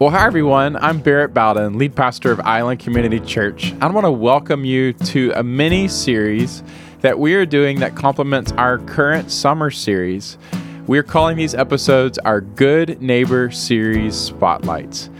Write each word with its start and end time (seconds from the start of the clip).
Well, 0.00 0.08
hi 0.08 0.26
everyone. 0.26 0.76
I'm 0.76 1.00
Barrett 1.00 1.34
Bowden, 1.34 1.76
lead 1.76 1.94
pastor 1.94 2.32
of 2.32 2.40
Island 2.40 2.80
Community 2.80 3.20
Church. 3.20 3.74
I 3.82 3.90
want 3.90 4.06
to 4.06 4.10
welcome 4.10 4.64
you 4.64 4.94
to 4.94 5.30
a 5.36 5.42
mini 5.42 5.88
series 5.88 6.62
that 7.02 7.18
we 7.18 7.34
are 7.34 7.44
doing 7.44 7.80
that 7.80 7.96
complements 7.96 8.50
our 8.52 8.78
current 8.78 9.30
summer 9.30 9.70
series. 9.70 10.38
We're 10.86 11.02
calling 11.02 11.36
these 11.36 11.54
episodes 11.54 12.16
our 12.16 12.40
Good 12.40 13.02
Neighbor 13.02 13.50
Series 13.50 14.16
Spotlights. 14.16 15.10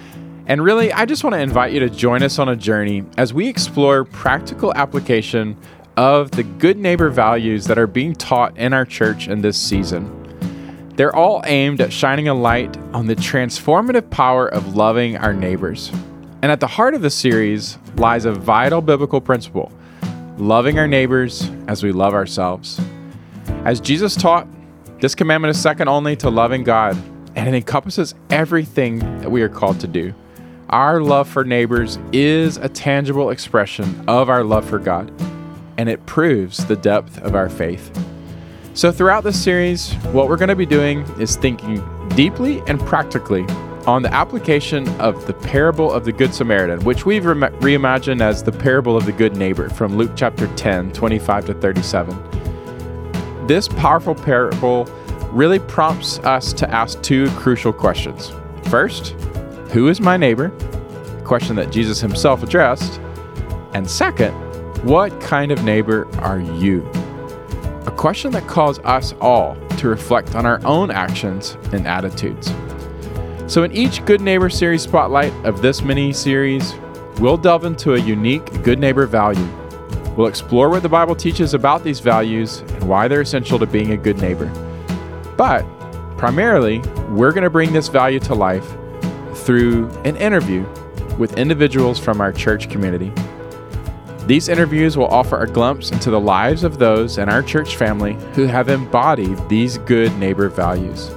And 0.47 0.65
really, 0.65 0.91
I 0.95 1.05
just 1.05 1.25
want 1.25 1.35
to 1.35 1.41
invite 1.41 1.75
you 1.75 1.81
to 1.81 1.91
join 1.91 2.23
us 2.23 2.39
on 2.39 2.49
a 2.49 2.57
journey 2.57 3.05
as 3.19 3.35
we 3.35 3.49
explore 3.49 4.05
practical 4.07 4.73
application 4.73 5.59
of 5.99 6.31
the 6.31 6.43
good 6.43 6.79
neighbor 6.79 7.11
values 7.11 7.67
that 7.67 7.79
are 7.79 7.87
being 7.87 8.15
taught 8.15 8.57
in 8.57 8.73
our 8.73 8.87
church 8.87 9.29
in 9.29 9.43
this 9.43 9.61
season. 9.61 10.20
They're 10.97 11.15
all 11.15 11.43
aimed 11.47 11.81
at 11.81 11.93
shining 11.93 12.29
a 12.29 12.35
light 12.35 12.77
on 12.93 13.07
the 13.07 13.17
transformative 13.17 14.11
power 14.11 14.47
of 14.49 14.77
loving 14.77 15.17
our 15.17 15.33
neighbors. 15.33 15.91
And 16.43 16.53
at 16.53 16.61
the 16.61 16.67
heart 16.67 16.95
of 16.95 17.03
the 17.03 17.11
series 17.11 17.79
lies 17.97 18.25
a 18.25 18.33
vital 18.33 18.81
biblical 18.81 19.21
principle 19.21 19.73
loving 20.37 20.79
our 20.79 20.89
neighbors 20.89 21.51
as 21.69 21.83
we 21.83 21.93
love 21.93 22.15
ourselves. 22.15 22.81
As 23.67 23.79
Jesus 23.79 24.17
taught, 24.17 24.49
this 25.01 25.15
commandment 25.15 25.51
is 25.51 25.61
second 25.61 25.89
only 25.89 26.17
to 26.17 26.31
loving 26.31 26.65
God, 26.65 26.97
and 27.37 27.47
it 27.47 27.55
encompasses 27.55 28.15
everything 28.31 28.99
that 29.21 29.31
we 29.31 29.43
are 29.43 29.51
called 29.51 29.81
to 29.81 29.87
do. 29.87 30.15
Our 30.71 31.03
love 31.03 31.29
for 31.29 31.45
neighbors 31.45 31.99
is 32.13 32.57
a 32.57 32.69
tangible 32.69 33.31
expression 33.31 34.05
of 34.09 34.31
our 34.31 34.45
love 34.45 34.69
for 34.69 34.79
God, 34.79 35.13
and 35.77 35.89
it 35.89 36.07
proves 36.07 36.65
the 36.67 36.77
depth 36.77 37.21
of 37.23 37.35
our 37.35 37.51
faith. 37.51 37.91
So, 38.81 38.91
throughout 38.91 39.25
this 39.25 39.39
series, 39.39 39.93
what 40.05 40.27
we're 40.27 40.39
going 40.39 40.49
to 40.49 40.57
be 40.57 40.65
doing 40.65 41.01
is 41.21 41.37
thinking 41.37 41.85
deeply 42.17 42.63
and 42.67 42.81
practically 42.81 43.45
on 43.87 44.01
the 44.01 44.11
application 44.11 44.89
of 44.99 45.27
the 45.27 45.35
parable 45.35 45.93
of 45.93 46.07
the 46.07 46.13
Good 46.13 46.33
Samaritan, 46.33 46.83
which 46.83 47.05
we've 47.05 47.27
re- 47.27 47.35
reimagined 47.35 48.23
as 48.23 48.43
the 48.43 48.53
parable 48.53 48.97
of 48.97 49.05
the 49.05 49.13
good 49.13 49.37
neighbor 49.37 49.69
from 49.69 49.99
Luke 49.99 50.13
chapter 50.17 50.47
10, 50.57 50.93
25 50.93 51.45
to 51.45 51.53
37. 51.53 53.47
This 53.47 53.69
powerful 53.69 54.15
parable 54.15 54.85
really 55.25 55.59
prompts 55.59 56.19
us 56.21 56.55
to 56.55 56.71
ask 56.71 57.03
two 57.03 57.29
crucial 57.33 57.75
questions. 57.75 58.33
First, 58.71 59.09
who 59.73 59.89
is 59.89 60.01
my 60.01 60.17
neighbor? 60.17 60.47
A 61.19 61.23
question 61.23 61.55
that 61.57 61.71
Jesus 61.71 62.01
himself 62.01 62.43
addressed. 62.43 62.99
And 63.75 63.91
second, 63.91 64.33
what 64.85 65.21
kind 65.21 65.53
of 65.53 65.65
neighbor 65.65 66.09
are 66.23 66.41
you? 66.41 66.91
A 67.87 67.91
question 67.91 68.31
that 68.33 68.47
calls 68.47 68.79
us 68.81 69.15
all 69.21 69.57
to 69.79 69.89
reflect 69.89 70.35
on 70.35 70.47
our 70.47 70.61
own 70.65 70.91
actions 70.91 71.57
and 71.73 71.87
attitudes. 71.87 72.53
So, 73.47 73.65
in 73.65 73.73
each 73.73 74.05
Good 74.05 74.21
Neighbor 74.21 74.51
series 74.51 74.83
spotlight 74.83 75.33
of 75.45 75.63
this 75.63 75.83
mini 75.83 76.13
series, 76.13 76.75
we'll 77.19 77.37
delve 77.37 77.65
into 77.65 77.95
a 77.95 77.99
unique 77.99 78.63
good 78.63 78.79
neighbor 78.79 79.07
value. 79.07 79.49
We'll 80.17 80.29
explore 80.29 80.69
what 80.69 80.83
the 80.83 80.89
Bible 80.89 81.17
teaches 81.17 81.55
about 81.55 81.83
these 81.83 82.01
values 82.01 82.61
and 82.61 82.89
why 82.89 83.09
they're 83.09 83.23
essential 83.23 83.59
to 83.59 83.67
being 83.67 83.93
a 83.93 83.97
good 83.97 84.19
neighbor. 84.19 84.47
But 85.37 85.63
primarily, 86.19 86.81
we're 87.09 87.33
going 87.33 87.45
to 87.45 87.51
bring 87.51 87.73
this 87.73 87.89
value 87.89 88.21
to 88.21 88.35
life 88.35 88.69
through 89.35 89.89
an 90.05 90.17
interview 90.17 90.67
with 91.19 91.39
individuals 91.39 91.99
from 91.99 92.21
our 92.21 92.33
church 92.33 92.69
community. 92.69 93.13
These 94.31 94.49
interviews 94.49 94.97
will 94.97 95.09
offer 95.09 95.41
a 95.41 95.47
glimpse 95.49 95.91
into 95.91 96.09
the 96.09 96.21
lives 96.21 96.63
of 96.63 96.79
those 96.79 97.19
in 97.19 97.29
our 97.29 97.43
church 97.43 97.75
family 97.75 98.17
who 98.35 98.47
have 98.47 98.69
embodied 98.69 99.37
these 99.49 99.79
good 99.79 100.17
neighbor 100.19 100.49
values. 100.49 101.09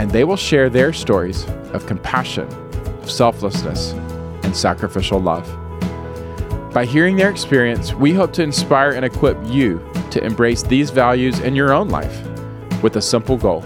And 0.00 0.10
they 0.10 0.24
will 0.24 0.36
share 0.36 0.68
their 0.68 0.92
stories 0.92 1.46
of 1.72 1.86
compassion, 1.86 2.48
of 3.00 3.08
selflessness, 3.08 3.92
and 4.42 4.56
sacrificial 4.56 5.20
love. 5.20 5.46
By 6.74 6.84
hearing 6.84 7.14
their 7.14 7.30
experience, 7.30 7.94
we 7.94 8.12
hope 8.12 8.32
to 8.32 8.42
inspire 8.42 8.90
and 8.90 9.04
equip 9.04 9.38
you 9.46 9.78
to 10.10 10.20
embrace 10.24 10.64
these 10.64 10.90
values 10.90 11.38
in 11.38 11.54
your 11.54 11.72
own 11.72 11.90
life 11.90 12.26
with 12.82 12.96
a 12.96 13.00
simple 13.00 13.36
goal 13.36 13.64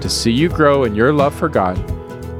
to 0.00 0.08
see 0.08 0.30
you 0.30 0.48
grow 0.48 0.84
in 0.84 0.94
your 0.94 1.12
love 1.12 1.34
for 1.34 1.48
God 1.48 1.76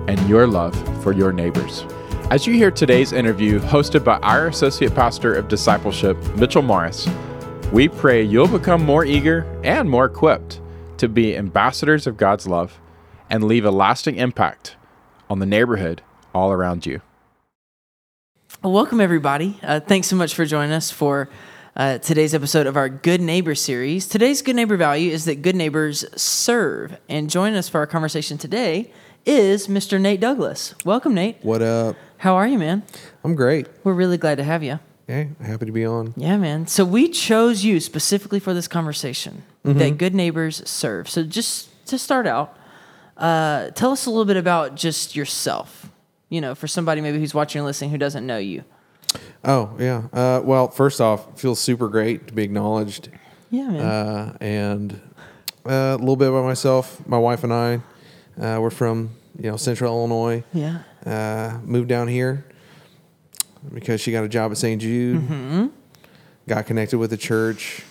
and 0.09 0.29
your 0.29 0.47
love 0.47 0.77
for 1.03 1.11
your 1.11 1.33
neighbors. 1.33 1.85
As 2.31 2.47
you 2.47 2.53
hear 2.53 2.71
today's 2.71 3.15
interview, 3.15 3.59
hosted 3.59 4.05
by 4.05 4.19
our 4.19 4.49
Associate 4.49 4.95
Pastor 4.95 5.35
of 5.35 5.49
Discipleship, 5.49 6.15
Mitchell 6.37 6.61
Morris, 6.61 7.09
we 7.73 7.89
pray 7.89 8.23
you'll 8.23 8.47
become 8.47 8.85
more 8.85 9.03
eager 9.03 9.47
and 9.65 9.89
more 9.89 10.05
equipped 10.05 10.61
to 10.99 11.09
be 11.09 11.35
ambassadors 11.35 12.07
of 12.07 12.19
God's 12.19 12.47
love 12.47 12.79
and 13.31 13.45
leave 13.45 13.65
a 13.65 13.71
lasting 13.71 14.17
impact 14.17 14.77
on 15.31 15.39
the 15.39 15.47
neighborhood 15.47 16.03
all 16.35 16.53
around 16.53 16.85
you. 16.85 17.01
Well, 18.63 18.75
welcome, 18.75 19.01
everybody. 19.01 19.59
Uh, 19.63 19.81
thanks 19.81 20.07
so 20.07 20.17
much 20.17 20.35
for 20.35 20.45
joining 20.45 20.73
us 20.73 20.91
for 20.91 21.31
uh, 21.77 21.97
today's 21.97 22.35
episode 22.35 22.67
of 22.67 22.77
our 22.77 22.91
Good 22.91 23.23
Neighbor 23.23 23.55
series. 23.55 24.07
Today's 24.07 24.43
Good 24.43 24.57
Neighbor 24.57 24.77
value 24.77 25.13
is 25.13 25.25
that 25.25 25.41
good 25.41 25.57
neighbors 25.57 26.05
serve. 26.15 26.95
And 27.09 27.31
joining 27.31 27.57
us 27.57 27.71
for 27.71 27.79
our 27.79 27.87
conversation 27.87 28.37
today 28.37 28.93
is 29.25 29.67
Mr. 29.67 29.99
Nate 29.99 30.21
Douglas. 30.21 30.75
Welcome, 30.85 31.15
Nate. 31.15 31.39
What 31.43 31.63
up? 31.63 31.97
How 32.19 32.35
are 32.37 32.47
you, 32.47 32.59
man? 32.59 32.83
I'm 33.25 33.35
great. 33.35 33.67
We're 33.85 33.93
really 33.95 34.19
glad 34.19 34.37
to 34.39 34.45
have 34.45 34.63
you. 34.63 34.79
Hey, 35.07 35.31
happy 35.43 35.67
to 35.67 35.73
be 35.73 35.87
on. 35.87 36.13
Yeah, 36.17 36.37
man. 36.37 36.67
So 36.67 36.85
we 36.85 37.09
chose 37.09 37.65
you 37.65 37.81
specifically 37.81 38.41
for 38.41 38.55
this 38.55 38.69
conversation 38.69 39.43
Mm-hmm. 39.65 39.79
that 39.81 39.99
good 39.99 40.15
neighbors 40.15 40.67
serve. 40.69 41.11
So 41.11 41.25
just 41.25 41.69
to 41.89 41.99
start 41.99 42.27
out, 42.27 42.57
uh, 43.19 43.71
tell 43.71 43.91
us 43.91 44.07
a 44.07 44.11
little 44.11 44.25
bit 44.25 44.37
about 44.39 44.77
just 44.77 45.15
yourself. 45.17 45.91
You 46.31 46.41
know, 46.41 46.55
for 46.55 46.67
somebody 46.69 47.01
maybe 47.01 47.19
who's 47.19 47.35
watching 47.35 47.59
and 47.59 47.67
listening 47.67 47.91
who 47.91 47.99
doesn't 47.99 48.25
know 48.27 48.39
you. 48.39 48.65
Oh 49.45 49.75
yeah. 49.79 50.05
Uh, 50.13 50.41
well, 50.45 50.69
first 50.69 51.01
off, 51.01 51.39
feels 51.39 51.59
super 51.61 51.89
great 51.89 52.29
to 52.29 52.33
be 52.33 52.45
acknowledged, 52.45 53.09
Yeah, 53.51 53.69
man. 53.69 53.81
uh, 53.85 54.37
and 54.41 55.01
uh, 55.67 55.71
a 55.73 55.97
little 55.99 56.17
bit 56.17 56.29
about 56.29 56.45
myself. 56.45 57.07
My 57.07 57.19
wife 57.19 57.45
and 57.45 57.53
I, 57.53 57.75
uh, 58.41 58.61
we're 58.61 58.71
from 58.71 59.11
you 59.39 59.51
know 59.51 59.57
Central 59.57 59.93
Illinois. 59.99 60.45
yeah. 60.55 60.83
Uh, 61.07 61.59
moved 61.65 61.89
down 61.89 62.09
here 62.09 62.45
because 63.73 64.01
she 64.01 64.13
got 64.13 64.25
a 64.25 64.29
job 64.29 64.51
at 64.51 64.57
St. 64.59 64.81
Jude. 64.81 65.21
Mm-hmm. 65.23 65.67
Got 66.49 66.67
connected 66.67 66.99
with 66.99 67.11
the 67.11 67.17
church. 67.17 67.83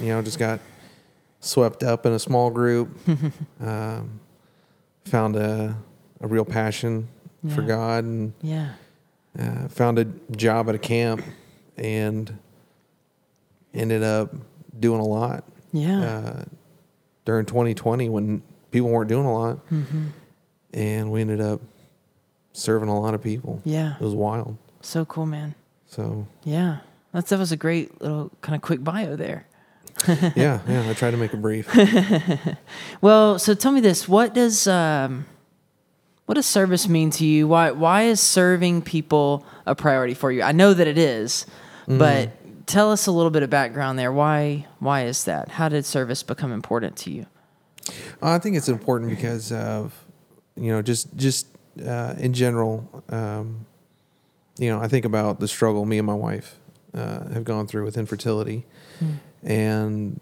You 0.00 0.08
know, 0.08 0.22
just 0.22 0.38
got 0.38 0.60
swept 1.40 1.82
up 1.82 2.06
in 2.06 2.12
a 2.12 2.18
small 2.18 2.50
group. 2.50 2.96
um, 3.60 4.20
found 5.04 5.36
a 5.36 5.76
a 6.20 6.26
real 6.26 6.44
passion 6.44 7.08
for 7.54 7.62
God 7.62 8.02
and 8.04 8.32
Yeah. 8.42 8.72
uh, 9.38 9.68
found 9.68 9.98
a 10.00 10.04
job 10.36 10.68
at 10.68 10.74
a 10.74 10.78
camp 10.78 11.22
and 11.76 12.36
ended 13.72 14.02
up 14.02 14.34
doing 14.78 15.00
a 15.00 15.04
lot 15.04 15.44
Yeah. 15.72 16.00
uh, 16.02 16.44
during 17.24 17.46
2020 17.46 18.08
when 18.08 18.42
people 18.72 18.88
weren't 18.90 19.08
doing 19.08 19.26
a 19.26 19.32
lot 19.32 19.64
Mm-hmm. 19.70 20.06
and 20.74 21.12
we 21.12 21.20
ended 21.20 21.40
up 21.40 21.60
serving 22.52 22.88
a 22.88 23.00
lot 23.00 23.14
of 23.14 23.22
people 23.22 23.60
yeah. 23.64 23.94
it 23.94 24.00
was 24.00 24.14
wild 24.14 24.56
So 24.80 25.04
cool, 25.04 25.26
man. 25.26 25.54
so 25.86 26.26
Yeah. 26.44 26.78
That's, 27.12 27.30
that 27.30 27.38
was 27.38 27.52
a 27.52 27.56
great 27.56 28.00
little 28.02 28.30
kind 28.42 28.54
of 28.54 28.62
quick 28.62 28.84
bio 28.84 29.16
there. 29.16 29.46
yeah 30.36 30.60
yeah 30.68 30.88
i 30.88 30.94
tried 30.94 31.10
to 31.10 31.16
make 31.16 31.34
it 31.34 31.42
brief 31.42 31.68
Well, 33.00 33.38
so 33.40 33.54
tell 33.54 33.72
me 33.72 33.80
this: 33.80 34.08
what 34.08 34.32
does 34.32 34.68
um, 34.68 35.26
what 36.26 36.34
does 36.34 36.46
service 36.46 36.88
mean 36.88 37.10
to 37.12 37.26
you? 37.26 37.48
Why 37.48 37.72
why 37.72 38.02
is 38.04 38.20
serving 38.20 38.82
people 38.82 39.44
a 39.66 39.74
priority 39.74 40.14
for 40.14 40.30
you? 40.30 40.42
I 40.42 40.52
know 40.52 40.72
that 40.72 40.86
it 40.86 40.98
is, 40.98 41.46
but 41.88 42.30
tell 42.66 42.92
us 42.92 43.08
a 43.08 43.10
little 43.12 43.30
bit 43.30 43.42
of 43.42 43.50
background 43.50 43.98
there. 43.98 44.12
Why 44.12 44.66
why 44.78 45.06
is 45.06 45.24
that? 45.24 45.48
How 45.48 45.68
did 45.68 45.84
service 45.84 46.22
become 46.22 46.52
important 46.52 46.96
to 46.98 47.10
you? 47.10 47.26
i 48.20 48.38
think 48.38 48.54
it's 48.54 48.68
important 48.68 49.10
because 49.10 49.50
of 49.50 50.04
you 50.56 50.70
know 50.70 50.82
just 50.82 51.16
just 51.16 51.46
uh, 51.86 52.14
in 52.18 52.32
general 52.32 53.04
um, 53.10 53.66
you 54.58 54.68
know 54.68 54.80
i 54.80 54.88
think 54.88 55.04
about 55.04 55.40
the 55.40 55.48
struggle 55.48 55.84
me 55.84 55.98
and 55.98 56.06
my 56.06 56.14
wife 56.14 56.58
uh, 56.94 57.28
have 57.30 57.44
gone 57.44 57.66
through 57.66 57.84
with 57.84 57.96
infertility 57.96 58.64
and 59.44 60.20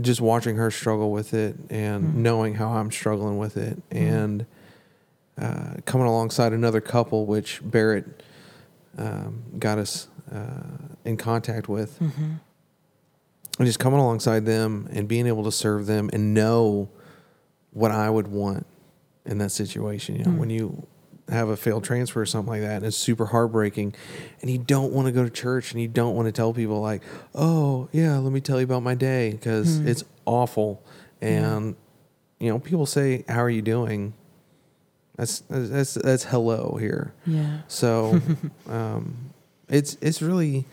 just 0.00 0.20
watching 0.20 0.56
her 0.56 0.70
struggle 0.70 1.10
with 1.10 1.32
it 1.32 1.56
and 1.70 2.16
knowing 2.22 2.54
how 2.54 2.68
I'm 2.72 2.90
struggling 2.90 3.38
with 3.38 3.56
it 3.56 3.80
and 3.90 4.44
uh, 5.40 5.74
coming 5.84 6.06
alongside 6.06 6.52
another 6.52 6.80
couple, 6.80 7.24
which 7.26 7.60
Barrett 7.62 8.22
um, 8.98 9.42
got 9.58 9.78
us 9.78 10.08
uh, 10.34 10.62
in 11.04 11.16
contact 11.16 11.68
with, 11.68 11.98
and 12.00 12.40
just 13.60 13.78
coming 13.78 14.00
alongside 14.00 14.44
them 14.44 14.88
and 14.92 15.06
being 15.08 15.26
able 15.26 15.44
to 15.44 15.52
serve 15.52 15.86
them 15.86 16.10
and 16.12 16.34
know 16.34 16.88
what 17.72 17.90
I 17.90 18.10
would 18.10 18.28
want 18.28 18.66
in 19.26 19.38
that 19.38 19.50
situation. 19.50 20.16
You 20.16 20.24
know, 20.24 20.32
when 20.32 20.50
you 20.50 20.86
have 21.28 21.48
a 21.48 21.56
failed 21.56 21.84
transfer 21.84 22.20
or 22.20 22.26
something 22.26 22.50
like 22.52 22.62
that, 22.62 22.76
and 22.76 22.86
it's 22.86 22.96
super 22.96 23.26
heartbreaking, 23.26 23.94
and 24.40 24.50
you 24.50 24.58
don't 24.58 24.92
want 24.92 25.06
to 25.06 25.12
go 25.12 25.24
to 25.24 25.30
church 25.30 25.72
and 25.72 25.80
you 25.80 25.88
don't 25.88 26.14
want 26.14 26.26
to 26.26 26.32
tell 26.32 26.52
people 26.52 26.80
like, 26.80 27.02
"Oh, 27.34 27.88
yeah, 27.92 28.16
let 28.18 28.32
me 28.32 28.40
tell 28.40 28.58
you 28.58 28.64
about 28.64 28.82
my 28.82 28.94
day," 28.94 29.32
because 29.32 29.78
it's 29.86 30.04
awful. 30.24 30.82
And 31.20 31.74
you 32.38 32.50
know, 32.50 32.58
people 32.58 32.86
say, 32.86 33.24
"How 33.28 33.42
are 33.42 33.50
you 33.50 33.62
doing?" 33.62 34.14
That's 35.16 35.40
that's 35.48 35.94
that's 35.94 36.24
hello 36.24 36.76
here. 36.78 37.12
Yeah. 37.26 37.60
So 37.68 38.20
um, 38.68 39.16
it's 39.68 39.96
it's 40.00 40.20
really 40.22 40.66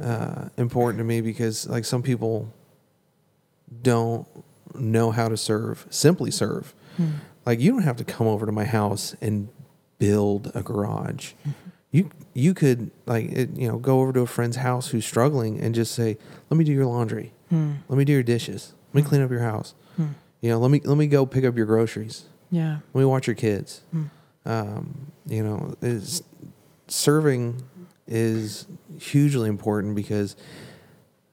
uh, 0.00 0.48
important 0.56 0.98
to 0.98 1.04
me 1.04 1.20
because 1.20 1.66
like 1.66 1.84
some 1.84 2.02
people 2.02 2.52
don't 3.82 4.26
know 4.74 5.10
how 5.10 5.28
to 5.28 5.36
serve, 5.36 5.86
simply 5.90 6.30
serve. 6.30 6.74
Like 7.46 7.60
you 7.60 7.72
don't 7.72 7.82
have 7.82 7.96
to 7.96 8.04
come 8.04 8.26
over 8.26 8.46
to 8.46 8.52
my 8.52 8.64
house 8.64 9.14
and 9.20 9.48
build 9.98 10.50
a 10.54 10.62
garage. 10.62 11.32
You 11.90 12.10
you 12.32 12.54
could 12.54 12.90
like 13.06 13.26
it, 13.30 13.56
you 13.56 13.68
know 13.68 13.78
go 13.78 14.00
over 14.00 14.12
to 14.12 14.20
a 14.20 14.26
friend's 14.26 14.56
house 14.56 14.88
who's 14.88 15.04
struggling 15.06 15.60
and 15.60 15.74
just 15.74 15.94
say, 15.94 16.18
"Let 16.50 16.58
me 16.58 16.64
do 16.64 16.72
your 16.72 16.86
laundry. 16.86 17.32
Let 17.50 17.96
me 17.96 18.04
do 18.04 18.12
your 18.12 18.22
dishes. 18.24 18.74
Let 18.92 19.02
me 19.04 19.08
clean 19.08 19.22
up 19.22 19.30
your 19.30 19.40
house. 19.40 19.74
You 20.40 20.50
know, 20.50 20.58
let 20.58 20.70
me 20.70 20.80
let 20.84 20.96
me 20.98 21.06
go 21.06 21.24
pick 21.26 21.44
up 21.44 21.56
your 21.56 21.66
groceries." 21.66 22.24
Yeah. 22.50 22.78
Let 22.92 23.00
me 23.00 23.04
watch 23.06 23.26
your 23.26 23.36
kids. 23.36 23.82
Um, 24.44 25.12
you 25.26 25.42
know, 25.42 25.74
is 25.80 26.22
serving 26.88 27.62
is 28.06 28.66
hugely 28.98 29.48
important 29.48 29.94
because 29.94 30.36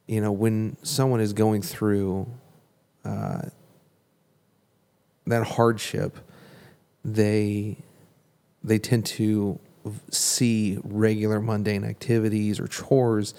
you 0.07 0.21
know 0.21 0.31
when 0.31 0.77
someone 0.83 1.19
is 1.19 1.33
going 1.33 1.61
through 1.61 2.27
uh, 3.03 3.41
that 5.31 5.45
hardship, 5.47 6.17
they 7.03 7.77
they 8.63 8.77
tend 8.79 9.05
to 9.07 9.59
see 10.11 10.77
regular 10.83 11.39
mundane 11.41 11.83
activities 11.83 12.59
or 12.59 12.67
chores 12.67 13.33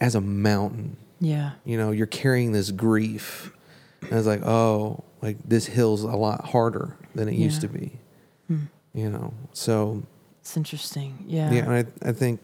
as 0.00 0.16
a 0.16 0.20
mountain 0.20 0.96
Yeah. 1.20 1.52
you 1.64 1.76
know 1.78 1.92
you're 1.92 2.08
carrying 2.08 2.50
this 2.50 2.72
grief 2.72 3.52
and 4.02 4.12
it's 4.14 4.26
like 4.26 4.42
oh 4.44 5.04
like 5.22 5.36
this 5.48 5.66
hill's 5.66 6.02
a 6.02 6.08
lot 6.16 6.44
harder 6.46 6.96
than 7.14 7.28
it 7.28 7.34
used 7.36 7.60
to 7.60 7.68
be 7.68 7.92
you 8.92 9.08
know 9.10 9.32
so 9.52 10.02
It's 10.40 10.56
interesting. 10.56 11.24
Yeah. 11.28 11.52
yeah, 11.52 11.62
and 11.70 11.72
I, 12.02 12.08
I 12.08 12.12
think 12.12 12.40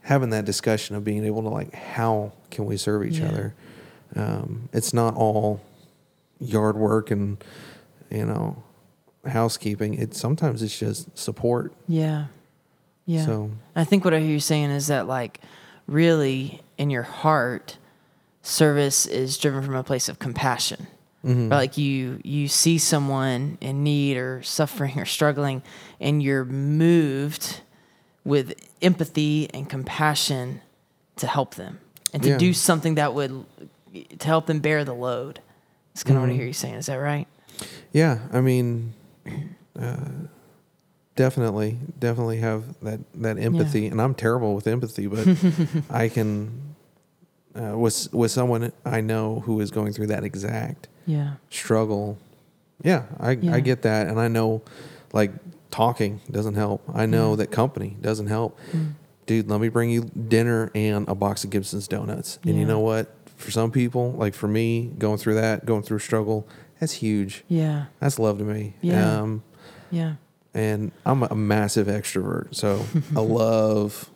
having 0.00 0.30
that 0.30 0.44
discussion 0.46 0.96
of 0.96 1.04
being 1.04 1.24
able 1.26 1.42
to 1.42 1.48
like 1.50 1.74
how 1.74 2.32
can 2.50 2.64
we 2.64 2.78
serve 2.78 3.04
each 3.04 3.18
Yeah. 3.18 3.28
other 3.28 3.54
um, 4.16 4.68
it's 4.72 4.94
not 4.94 5.14
all 5.14 5.60
yard 6.40 6.76
work 6.76 7.10
and 7.10 7.42
you 8.12 8.26
know 8.26 8.62
housekeeping 9.26 9.94
it 9.94 10.14
sometimes 10.14 10.62
it's 10.62 10.78
just 10.78 11.16
support 11.16 11.72
Yeah. 11.88 12.26
Yeah. 13.06 13.24
So- 13.26 13.50
I 13.74 13.84
think 13.84 14.04
what 14.04 14.14
I 14.14 14.20
hear 14.20 14.28
you 14.30 14.40
saying 14.40 14.70
is 14.70 14.86
that 14.88 15.06
like 15.08 15.40
really 15.86 16.60
in 16.78 16.90
your 16.90 17.02
heart, 17.02 17.78
service 18.42 19.06
is 19.06 19.38
driven 19.38 19.62
from 19.62 19.74
a 19.76 19.82
place 19.84 20.08
of 20.08 20.18
compassion. 20.18 20.86
Mm-hmm. 21.24 21.48
Right? 21.48 21.56
Like 21.56 21.78
you 21.78 22.20
you 22.24 22.48
see 22.48 22.78
someone 22.78 23.58
in 23.60 23.84
need 23.84 24.16
or 24.16 24.42
suffering 24.42 24.98
or 24.98 25.04
struggling 25.04 25.62
and 26.00 26.20
you're 26.22 26.44
moved 26.44 27.60
with 28.24 28.54
empathy 28.80 29.48
and 29.54 29.68
compassion 29.70 30.60
to 31.16 31.26
help 31.28 31.54
them 31.54 31.78
and 32.12 32.22
to 32.24 32.30
Yeah. 32.30 32.38
do 32.38 32.52
something 32.52 32.96
that 32.96 33.14
would 33.14 33.44
to 34.18 34.26
help 34.26 34.46
them 34.46 34.58
bear 34.60 34.84
the 34.84 34.94
load. 34.94 35.40
That's 35.94 36.02
kind 36.04 36.16
of 36.16 36.22
what 36.22 36.30
I 36.30 36.34
hear 36.34 36.46
you 36.46 36.52
saying. 36.52 36.74
Is 36.74 36.86
that 36.86 36.96
right? 36.96 37.28
Yeah, 37.92 38.20
I 38.32 38.40
mean, 38.40 38.94
uh, 39.78 39.96
definitely, 41.16 41.78
definitely 41.98 42.38
have 42.38 42.64
that 42.82 43.00
that 43.14 43.38
empathy, 43.38 43.86
and 43.86 44.00
I'm 44.00 44.14
terrible 44.14 44.54
with 44.54 44.66
empathy, 44.66 45.06
but 45.06 45.26
I 45.90 46.08
can 46.08 46.74
uh, 47.54 47.76
with 47.76 48.12
with 48.12 48.30
someone 48.30 48.72
I 48.84 49.00
know 49.00 49.40
who 49.40 49.60
is 49.60 49.70
going 49.70 49.92
through 49.92 50.06
that 50.08 50.24
exact 50.24 50.88
Yeah. 51.06 51.34
struggle. 51.50 52.18
Yeah, 52.82 53.04
I 53.20 53.32
Yeah. 53.32 53.54
I 53.54 53.60
get 53.60 53.82
that, 53.82 54.08
and 54.08 54.18
I 54.18 54.28
know, 54.28 54.62
like 55.12 55.32
talking 55.70 56.20
doesn't 56.30 56.54
help. 56.54 56.82
I 56.92 57.06
know 57.06 57.36
that 57.36 57.50
company 57.50 57.96
doesn't 58.00 58.26
help. 58.28 58.58
Mm. 58.72 58.92
Dude, 59.26 59.48
let 59.48 59.60
me 59.60 59.68
bring 59.68 59.88
you 59.90 60.10
dinner 60.28 60.70
and 60.74 61.08
a 61.08 61.14
box 61.14 61.44
of 61.44 61.50
Gibson's 61.50 61.86
donuts. 61.88 62.38
And 62.44 62.56
you 62.58 62.64
know 62.64 62.80
what? 62.80 63.14
For 63.36 63.50
some 63.52 63.70
people, 63.70 64.12
like 64.12 64.34
for 64.34 64.48
me, 64.48 64.90
going 64.98 65.16
through 65.18 65.34
that, 65.34 65.64
going 65.64 65.82
through 65.82 66.00
struggle, 66.00 66.46
that's 66.82 66.94
huge. 66.94 67.44
Yeah. 67.46 67.84
That's 68.00 68.18
love 68.18 68.38
to 68.38 68.44
me. 68.44 68.74
Yeah. 68.80 69.20
Um, 69.20 69.44
Yeah. 69.92 70.14
and 70.52 70.90
I'm 71.06 71.22
a 71.22 71.32
massive 71.36 71.86
extrovert, 71.86 72.56
so 72.56 72.84
I 73.16 73.20
love 73.20 74.10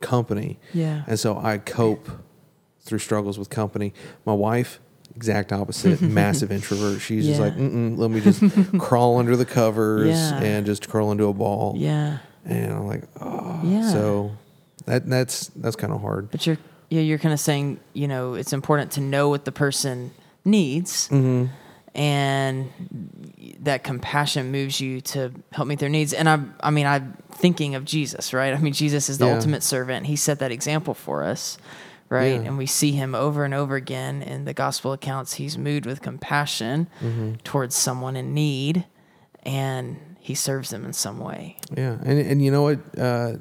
company. 0.00 0.58
Yeah. 0.74 1.04
And 1.06 1.16
so 1.16 1.38
I 1.38 1.58
cope 1.58 2.08
through 2.80 2.98
struggles 2.98 3.38
with 3.38 3.50
company. 3.50 3.94
My 4.26 4.32
wife, 4.32 4.80
exact 5.14 5.52
opposite, 5.52 6.02
massive 6.22 6.50
introvert. 6.50 7.00
She's 7.00 7.24
just 7.24 7.38
like, 7.40 7.54
Mm-mm, 7.54 7.96
let 7.96 8.10
me 8.10 8.20
just 8.20 8.42
crawl 8.80 9.18
under 9.18 9.36
the 9.36 9.44
covers 9.46 10.08
Yeah. 10.08 10.40
and 10.42 10.66
just 10.66 10.88
curl 10.88 11.12
into 11.12 11.26
a 11.26 11.32
ball. 11.32 11.74
Yeah. 11.76 12.18
And 12.44 12.72
I'm 12.72 12.86
like, 12.88 13.04
oh, 13.20 13.60
Yeah. 13.62 13.88
so 13.92 14.32
that 14.86 15.08
that's 15.08 15.52
that's 15.54 15.76
kind 15.76 15.92
of 15.92 16.00
hard. 16.00 16.32
But 16.32 16.48
you're 16.48 16.58
yeah, 16.90 17.00
you're 17.02 17.18
kind 17.18 17.32
of 17.32 17.38
saying, 17.38 17.78
you 17.92 18.08
know, 18.08 18.34
it's 18.34 18.52
important 18.52 18.90
to 18.92 19.00
know 19.00 19.28
what 19.28 19.44
the 19.44 19.52
person 19.52 20.10
needs, 20.44 21.08
Mm-hmm. 21.10 21.54
And 21.94 22.70
that 23.60 23.84
compassion 23.84 24.50
moves 24.50 24.80
you 24.80 25.00
to 25.00 25.30
help 25.52 25.68
meet 25.68 25.78
their 25.78 25.88
needs. 25.88 26.12
And 26.12 26.28
I, 26.28 26.40
I 26.60 26.70
mean, 26.70 26.86
I'm 26.86 27.16
thinking 27.32 27.74
of 27.74 27.84
Jesus, 27.84 28.32
right? 28.32 28.54
I 28.54 28.58
mean, 28.58 28.72
Jesus 28.72 29.08
is 29.08 29.18
the 29.18 29.26
Yeah. 29.26 29.34
ultimate 29.34 29.62
servant. 29.62 30.06
He 30.06 30.16
set 30.16 30.38
that 30.38 30.50
example 30.52 30.94
for 30.94 31.22
us, 31.22 31.58
right? 32.08 32.40
Yeah. 32.40 32.46
And 32.48 32.56
we 32.58 32.66
see 32.66 32.92
him 32.92 33.14
over 33.14 33.44
and 33.44 33.52
over 33.54 33.76
again 33.76 34.22
in 34.22 34.44
the 34.46 34.54
gospel 34.54 34.92
accounts. 34.92 35.34
He's 35.34 35.58
moved 35.58 35.84
with 35.86 36.00
compassion 36.00 36.86
Mm-hmm. 37.00 37.34
towards 37.44 37.74
someone 37.76 38.16
in 38.16 38.32
need, 38.34 38.84
and 39.44 39.96
he 40.18 40.34
serves 40.34 40.70
them 40.70 40.84
in 40.84 40.92
some 40.92 41.18
way. 41.18 41.56
Yeah, 41.76 41.98
and 42.04 42.18
and 42.18 42.42
you 42.42 42.50
know 42.50 42.62
what? 42.62 42.78
Uh, 42.98 43.34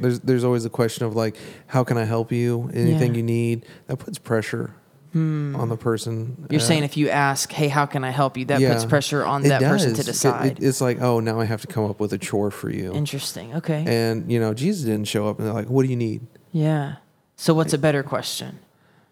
there's 0.00 0.20
there's 0.20 0.44
always 0.44 0.64
a 0.64 0.70
question 0.70 1.04
of 1.04 1.14
like, 1.14 1.36
how 1.66 1.84
can 1.84 1.98
I 1.98 2.04
help 2.04 2.32
you? 2.32 2.70
Anything 2.74 3.12
Yeah. 3.12 3.18
you 3.18 3.22
need? 3.22 3.66
That 3.86 3.98
puts 3.98 4.18
pressure 4.18 4.74
on 5.14 5.68
the 5.68 5.76
person. 5.76 6.46
You're 6.50 6.60
Uh, 6.60 6.64
saying 6.64 6.82
if 6.84 6.96
you 6.96 7.08
ask, 7.08 7.52
"Hey, 7.52 7.68
how 7.68 7.86
can 7.86 8.02
I 8.04 8.10
help 8.10 8.36
you?" 8.36 8.44
That 8.46 8.60
puts 8.60 8.84
pressure 8.84 9.24
on 9.24 9.44
It 9.44 9.48
that 9.50 9.62
person 9.62 9.94
to 9.94 10.02
decide. 10.02 10.58
it- 10.58 10.62
it's 10.64 10.80
like, 10.80 11.00
oh, 11.00 11.20
now 11.20 11.38
I 11.40 11.44
have 11.44 11.60
to 11.60 11.66
come 11.68 11.84
up 11.88 12.00
with 12.00 12.12
a 12.12 12.18
chore 12.18 12.50
for 12.50 12.68
you. 12.70 12.92
Interesting. 12.92 13.54
Okay. 13.54 13.84
And 13.86 14.30
you 14.30 14.40
know, 14.40 14.54
Jesus 14.54 14.84
didn't 14.84 15.06
show 15.06 15.28
up 15.28 15.38
and 15.38 15.46
they're 15.46 15.54
like, 15.54 15.68
"What 15.70 15.84
do 15.84 15.88
you 15.88 15.96
need?" 15.96 16.26
yeah. 16.52 16.96
So 17.36 17.52
what's 17.54 17.72
a 17.72 17.78
better 17.78 18.02
question? 18.02 18.58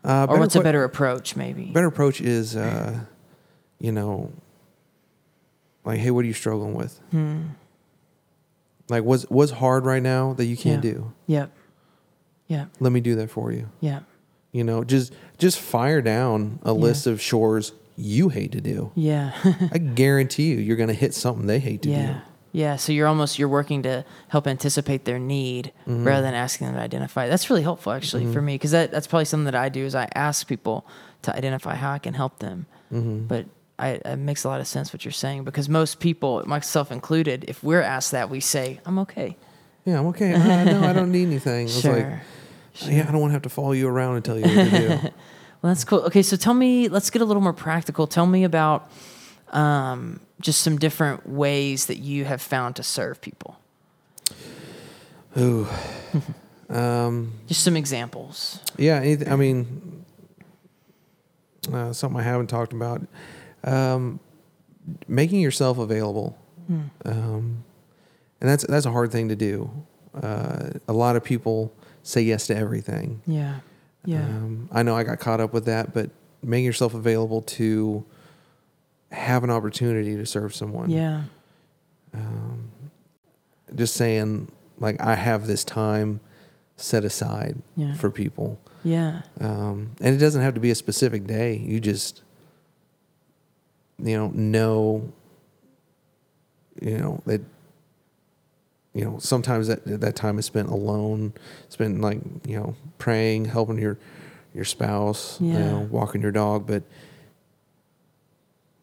Uh, 0.04 0.26
Or 0.28 0.38
what's 0.38 0.56
a 0.56 0.60
better 0.60 0.82
approach 0.84 1.36
maybe? 1.36 1.66
better 1.66 1.86
approach 1.88 2.20
is, 2.20 2.56
uh, 2.56 3.00
you 3.78 3.92
know, 3.92 4.30
like, 5.84 5.98
hey, 5.98 6.10
what 6.10 6.24
are 6.24 6.28
you 6.28 6.32
struggling 6.34 6.74
with? 6.74 6.98
Hmm. 7.12 7.42
Like, 8.88 9.04
what's 9.04 9.24
what's 9.30 9.52
hard 9.52 9.84
right 9.84 10.02
now 10.02 10.32
that 10.34 10.44
you 10.46 10.56
can't 10.56 10.84
Yeah. 10.84 10.90
do? 10.92 11.12
Yep. 11.26 11.50
Yep. 12.48 12.68
Let 12.80 12.92
me 12.92 13.00
do 13.00 13.14
that 13.16 13.30
for 13.30 13.52
you. 13.52 13.68
Yep. 13.80 14.02
You 14.52 14.64
know, 14.64 14.84
just 14.84 15.12
just 15.38 15.58
fire 15.58 16.02
down 16.02 16.58
a 16.62 16.72
list 16.72 17.06
of 17.06 17.20
chores 17.20 17.72
you 17.96 18.28
hate 18.28 18.52
to 18.52 18.60
do. 18.60 18.90
Yeah. 18.94 19.32
I 19.72 19.78
guarantee 19.78 20.50
you, 20.52 20.58
you're 20.58 20.76
going 20.76 20.88
to 20.88 20.94
hit 20.94 21.14
something 21.14 21.46
they 21.46 21.58
hate 21.58 21.82
to 21.82 21.88
do 21.88 21.94
yeah. 21.94 22.20
Yeah. 22.52 22.76
So 22.76 22.92
you're 22.92 23.06
almost 23.06 23.38
you're 23.38 23.48
working 23.48 23.82
to 23.84 24.04
help 24.28 24.46
anticipate 24.46 25.04
their 25.06 25.18
need 25.18 25.72
Mm-hmm. 25.86 26.04
rather 26.04 26.22
than 26.22 26.34
asking 26.34 26.66
them 26.68 26.76
to 26.76 26.82
identify. 26.82 27.28
That's 27.28 27.48
really 27.50 27.62
helpful 27.62 27.92
actually 27.92 28.30
for 28.32 28.42
me 28.42 28.54
because 28.54 28.70
that, 28.72 28.90
that's 28.90 29.06
probably 29.06 29.24
something 29.24 29.46
that 29.46 29.54
I 29.54 29.68
do 29.70 29.84
is 29.84 29.94
I 29.94 30.08
ask 30.14 30.46
people 30.46 30.86
to 31.22 31.34
identify 31.34 31.74
how 31.74 31.92
I 31.92 31.98
can 31.98 32.12
help 32.14 32.38
them. 32.40 32.66
Mm-hmm. 32.92 33.26
But 33.26 33.46
I, 33.78 34.00
it 34.04 34.16
makes 34.18 34.44
a 34.44 34.48
lot 34.48 34.60
of 34.60 34.66
sense 34.66 34.92
what 34.92 35.04
you're 35.04 35.12
saying 35.12 35.44
because 35.44 35.68
most 35.68 35.98
people, 35.98 36.42
myself 36.46 36.92
included, 36.92 37.46
if 37.48 37.64
we're 37.64 37.80
asked 37.80 38.10
that, 38.12 38.28
we 38.30 38.38
say, 38.40 38.80
"I'm 38.84 38.98
okay." 39.00 39.36
Yeah, 39.86 39.98
I'm 39.98 40.06
okay. 40.08 40.34
Uh, 40.34 40.64
no, 40.64 40.82
I 40.88 40.92
don't 40.92 41.10
need 41.10 41.26
anything. 41.26 41.66
It's 41.66 41.80
Sure. 41.80 41.94
like, 41.96 42.20
yeah, 42.80 43.06
I 43.08 43.12
don't 43.12 43.20
want 43.20 43.30
to 43.30 43.34
have 43.34 43.42
to 43.42 43.48
follow 43.48 43.72
you 43.72 43.88
around 43.88 44.16
and 44.16 44.24
tell 44.24 44.38
you 44.38 44.44
what 44.44 44.70
to 44.70 44.70
do. 44.70 45.08
Well, 45.62 45.70
that's 45.72 45.84
cool. 45.84 46.00
Okay, 46.00 46.22
so 46.22 46.36
tell 46.36 46.54
me, 46.54 46.88
let's 46.88 47.08
get 47.08 47.22
a 47.22 47.24
little 47.24 47.40
more 47.40 47.52
practical. 47.52 48.08
Tell 48.08 48.26
me 48.26 48.42
about 48.42 48.90
um, 49.52 50.18
just 50.40 50.60
some 50.60 50.76
different 50.76 51.28
ways 51.28 51.86
that 51.86 51.98
you 51.98 52.24
have 52.24 52.42
found 52.42 52.74
to 52.76 52.82
serve 52.82 53.20
people. 53.20 53.60
Ooh. 55.38 55.68
Um, 56.68 57.34
Just 57.48 57.64
some 57.64 57.76
examples. 57.76 58.58
yeah, 58.78 58.96
anything, 58.96 59.30
I 59.30 59.36
mean, 59.36 60.04
uh, 61.70 61.92
something 61.92 62.18
I 62.18 62.22
haven't 62.22 62.46
talked 62.46 62.72
about. 62.72 63.02
Um, 63.62 64.20
making 65.06 65.40
yourself 65.40 65.76
available. 65.76 66.38
Um, 67.04 67.62
and 68.40 68.48
that's 68.48 68.66
that's 68.66 68.86
a 68.86 68.90
hard 68.90 69.12
thing 69.12 69.28
to 69.28 69.36
do. 69.36 69.70
Uh, 70.14 70.70
a 70.88 70.94
lot 70.94 71.14
of 71.16 71.22
people 71.22 71.74
say 72.02 72.22
yes 72.22 72.46
to 72.48 72.56
everything. 72.56 73.22
Yeah. 73.26 73.60
Yeah. 74.04 74.24
Um, 74.24 74.68
I 74.72 74.82
know 74.82 74.96
I 74.96 75.04
got 75.04 75.20
caught 75.20 75.40
up 75.40 75.52
with 75.52 75.66
that, 75.66 75.92
but 75.94 76.10
making 76.42 76.64
yourself 76.64 76.94
available 76.94 77.42
to 77.42 78.04
have 79.12 79.44
an 79.44 79.50
opportunity 79.50 80.16
to 80.16 80.26
serve 80.26 80.54
someone. 80.54 80.90
yeah. 80.90 81.22
Just 83.74 83.94
saying, 83.94 84.50
like, 84.78 85.00
I 85.00 85.14
have 85.14 85.46
this 85.46 85.64
time 85.64 86.20
set 86.76 87.04
aside 87.04 87.56
Yeah. 87.76 87.94
for 87.94 88.10
people. 88.10 88.60
Yeah. 88.84 89.22
Um, 89.40 89.92
and 90.00 90.14
it 90.14 90.18
doesn't 90.18 90.42
have 90.42 90.52
to 90.54 90.60
be 90.60 90.70
a 90.70 90.74
specific 90.74 91.26
day. 91.26 91.56
You 91.56 91.80
just, 91.80 92.22
you 93.98 94.16
know, 94.16 94.28
know 94.34 95.12
you 96.80 96.98
know 96.98 97.22
that 97.26 97.40
you 98.94 99.04
know 99.04 99.18
sometimes 99.18 99.68
that 99.68 99.84
that 100.00 100.14
time 100.16 100.38
is 100.38 100.44
spent 100.46 100.68
alone 100.68 101.32
spent 101.68 102.00
like 102.00 102.20
you 102.46 102.56
know 102.58 102.74
praying 102.98 103.44
helping 103.46 103.78
your 103.78 103.98
your 104.54 104.64
spouse 104.64 105.40
you 105.40 105.52
know 105.54 105.80
walking 105.90 106.20
your 106.20 106.30
dog 106.32 106.66
but 106.66 106.82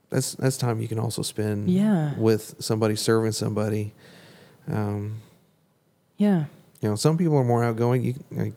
that's 0.10 0.34
that's 0.36 0.58
time 0.58 0.82
you 0.82 0.88
can 0.88 1.00
also 1.00 1.22
spend 1.22 1.70
Yeah. 1.70 2.14
with 2.18 2.56
somebody 2.60 2.96
serving 2.96 3.32
somebody 3.34 3.94
um 4.72 5.22
Yeah. 6.18 6.46
you 6.82 6.90
know 6.90 6.96
some 6.96 7.18
people 7.18 7.38
are 7.38 7.44
more 7.44 7.64
outgoing 7.64 8.04
you 8.04 8.14
can 8.14 8.24
like, 8.32 8.54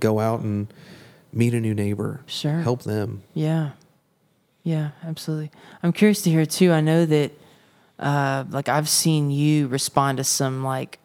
go 0.00 0.18
out 0.20 0.40
and 0.40 0.72
meet 1.32 1.52
a 1.52 1.60
new 1.60 1.74
neighbor 1.74 2.20
Sure. 2.26 2.60
help 2.60 2.82
them 2.84 3.22
Yeah. 3.34 3.70
Yeah, 4.62 4.92
absolutely. 5.06 5.50
I'm 5.82 5.92
curious 5.92 6.22
to 6.22 6.30
hear 6.30 6.46
too. 6.46 6.72
I 6.72 6.80
know 6.80 7.04
that 7.04 7.32
uh 7.98 8.44
like 8.50 8.68
I've 8.68 8.88
seen 8.88 9.30
you 9.30 9.68
respond 9.68 10.18
to 10.18 10.24
some 10.24 10.64
like 10.64 10.98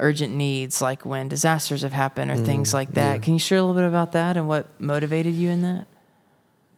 urgent 0.00 0.34
needs 0.34 0.80
like 0.80 1.04
when 1.04 1.28
disasters 1.28 1.82
have 1.82 1.92
happened 1.92 2.30
or 2.30 2.36
things 2.36 2.72
like 2.72 2.92
that. 2.92 3.10
Mm, 3.10 3.14
yeah. 3.16 3.18
Can 3.24 3.32
you 3.34 3.38
share 3.38 3.58
a 3.58 3.62
little 3.62 3.80
bit 3.80 3.86
about 3.86 4.12
that 4.12 4.36
and 4.36 4.48
what 4.48 4.80
motivated 4.80 5.34
you 5.34 5.50
in 5.50 5.62
that? 5.62 5.86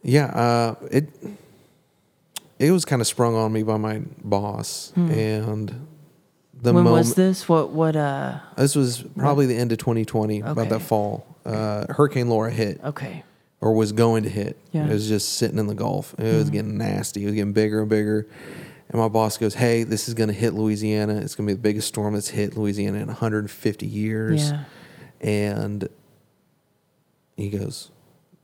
Yeah, 0.03 0.25
uh, 0.25 0.75
it 0.91 1.09
it 2.59 2.71
was 2.71 2.85
kind 2.85 3.01
of 3.01 3.07
sprung 3.07 3.35
on 3.35 3.51
me 3.51 3.63
by 3.63 3.77
my 3.77 4.01
boss, 4.23 4.91
and 4.95 5.69
the 5.69 6.69
Hmm. 6.71 6.75
when 6.75 6.83
moment 6.83 6.93
was 6.93 7.15
this? 7.15 7.47
What 7.49 7.69
what 7.71 7.95
uh 7.95 8.39
this 8.57 8.75
was 8.75 9.03
probably 9.17 9.45
the 9.45 9.55
end 9.55 9.71
of 9.71 9.77
2020, 9.79 10.41
about 10.41 10.69
that 10.69 10.81
fall. 10.81 11.25
Uh, 11.45 11.85
Hurricane 11.93 12.29
Laura 12.29 12.51
hit 12.51 12.79
okay. 12.83 13.23
or 13.59 13.73
was 13.73 13.91
going 13.91 14.23
to 14.23 14.29
hit. 14.29 14.57
Yeah. 14.71 14.85
It 14.85 14.93
was 14.93 15.07
just 15.09 15.33
sitting 15.33 15.57
in 15.59 15.67
the 15.67 15.75
Gulf. 15.75 16.13
It 16.17 16.35
was 16.35 16.49
getting 16.49 16.77
nasty. 16.77 17.23
It 17.23 17.25
was 17.25 17.35
getting 17.35 17.51
bigger 17.53 17.81
and 17.81 17.89
bigger. 17.89 18.27
And 18.93 19.01
my 19.01 19.07
boss 19.09 19.37
goes, 19.37 19.55
"Hey, 19.55 19.83
this 19.83 20.07
is 20.07 20.13
going 20.13 20.29
to 20.29 20.33
hit 20.33 20.53
Louisiana. 20.53 21.15
It's 21.15 21.33
going 21.33 21.47
to 21.47 21.53
be 21.53 21.55
the 21.55 21.61
biggest 21.61 21.87
storm 21.87 22.13
that's 22.13 22.29
hit 22.29 22.55
Louisiana 22.55 22.99
in 22.99 23.07
150 23.07 23.87
years." 23.87 24.51
Yeah. 24.51 24.63
and 25.19 25.89
he 27.35 27.49
goes, 27.49 27.89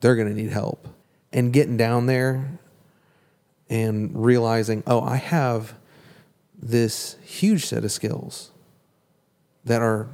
"They're 0.01 0.15
going 0.15 0.27
to 0.27 0.33
need 0.33 0.49
help." 0.51 0.87
And 1.31 1.53
getting 1.53 1.77
down 1.77 2.07
there 2.07 2.59
and 3.69 4.11
realizing, 4.25 4.81
"Oh, 4.87 5.01
I 5.01 5.17
have 5.17 5.75
this 6.57 7.15
huge 7.21 7.65
set 7.65 7.85
of 7.85 7.91
skills 7.91 8.51
that 9.65 9.83
are 9.83 10.07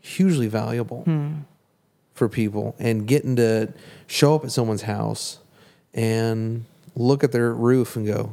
hugely 0.00 0.46
valuable 0.46 1.02
hmm. 1.02 1.32
for 2.14 2.28
people 2.28 2.76
and 2.78 3.06
getting 3.06 3.34
to 3.36 3.72
show 4.06 4.36
up 4.36 4.44
at 4.44 4.52
someone's 4.52 4.82
house 4.82 5.40
and 5.92 6.64
look 6.94 7.24
at 7.24 7.32
their 7.32 7.52
roof 7.52 7.96
and 7.96 8.06
go, 8.06 8.32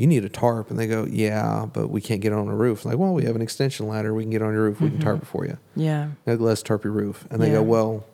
you 0.00 0.06
need 0.06 0.24
a 0.24 0.30
tarp. 0.30 0.70
And 0.70 0.78
they 0.78 0.86
go, 0.86 1.04
yeah, 1.04 1.66
but 1.70 1.90
we 1.90 2.00
can't 2.00 2.22
get 2.22 2.32
on 2.32 2.46
the 2.46 2.54
roof. 2.54 2.86
Like, 2.86 2.96
well, 2.96 3.12
we 3.12 3.24
have 3.24 3.36
an 3.36 3.42
extension 3.42 3.86
ladder. 3.86 4.14
We 4.14 4.22
can 4.22 4.30
get 4.30 4.40
on 4.40 4.54
your 4.54 4.62
roof. 4.62 4.80
We 4.80 4.88
can 4.88 4.96
mm-hmm. 4.96 5.06
tarp 5.06 5.22
it 5.22 5.26
for 5.26 5.44
you. 5.44 5.58
Yeah. 5.76 6.08
Let's 6.24 6.62
tarp 6.62 6.84
your 6.84 6.94
roof. 6.94 7.26
And 7.30 7.38
they 7.38 7.48
Yeah. 7.48 7.56
go, 7.56 7.64
well, 7.64 8.06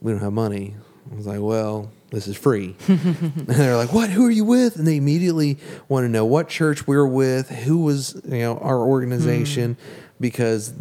we 0.00 0.12
don't 0.12 0.20
have 0.20 0.32
money. 0.32 0.76
I 1.10 1.16
was 1.16 1.26
like, 1.26 1.40
well, 1.40 1.90
this 2.10 2.28
is 2.28 2.36
free. 2.36 2.76
and 2.86 3.46
they're 3.48 3.76
like, 3.76 3.92
what? 3.92 4.10
Who 4.10 4.26
are 4.26 4.30
you 4.30 4.44
with? 4.44 4.76
And 4.76 4.86
they 4.86 4.96
immediately 4.96 5.58
want 5.88 6.04
to 6.04 6.08
know 6.08 6.24
what 6.24 6.48
church 6.48 6.86
we're 6.86 7.04
with, 7.04 7.48
who 7.50 7.78
was, 7.78 8.20
you 8.24 8.38
know, 8.38 8.56
our 8.58 8.78
organization, 8.78 9.74
mm. 9.74 10.10
because, 10.20 10.72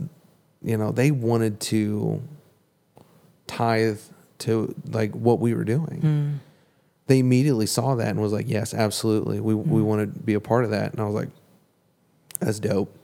you 0.61 0.77
know, 0.77 0.91
they 0.91 1.09
wanted 1.09 1.59
to 1.61 2.21
tithe 3.47 3.99
to 4.37 4.75
like 4.87 5.13
what 5.13 5.39
we 5.39 5.55
were 5.55 5.63
doing. 5.63 6.01
Mm. 6.01 6.44
They 7.07 7.19
immediately 7.19 7.67
saw 7.67 7.95
that 7.95 8.07
and 8.07 8.19
was 8.19 8.33
like, 8.33 8.49
yes, 8.49 8.73
absolutely. 8.73 9.39
We, 9.39 9.53
we 9.53 9.81
want 9.81 10.01
to 10.01 10.19
be 10.19 10.33
a 10.33 10.39
part 10.39 10.63
of 10.63 10.71
that. 10.71 10.91
And 10.91 10.99
I 10.99 11.05
was 11.05 11.13
like, 11.13 11.29
that's 12.39 12.59
dope. 12.59 12.95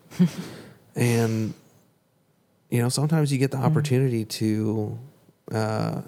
and, 0.95 1.53
you 2.69 2.81
know, 2.81 2.89
sometimes 2.89 3.31
you 3.31 3.37
get 3.37 3.51
the 3.51 3.57
opportunity 3.57 4.25
to 4.25 4.97
uh, 5.51 6.01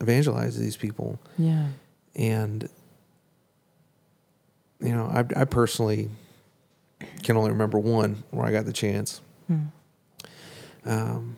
evangelize 0.00 0.58
these 0.58 0.76
people. 0.76 1.18
Yeah. 1.38 1.68
And, 2.14 2.68
you 4.80 4.92
know, 4.92 5.06
I, 5.06 5.40
I 5.40 5.44
personally 5.44 6.10
can 7.22 7.36
only 7.36 7.50
remember 7.50 7.78
one 7.78 8.22
where 8.30 8.46
I 8.46 8.52
got 8.52 8.66
the 8.66 8.72
chance. 8.72 9.20
Um, 10.84 11.36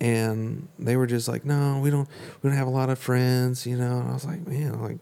and 0.00 0.68
they 0.78 0.96
were 0.96 1.06
just 1.06 1.28
like, 1.28 1.44
no, 1.44 1.78
we 1.80 1.90
don't, 1.90 2.08
we 2.42 2.48
don't 2.48 2.56
have 2.56 2.66
a 2.66 2.70
lot 2.70 2.88
of 2.88 2.98
friends, 2.98 3.66
you 3.66 3.76
know. 3.76 3.98
And 3.98 4.10
I 4.10 4.12
was 4.12 4.24
like, 4.24 4.46
man, 4.46 4.80
like 4.80 4.98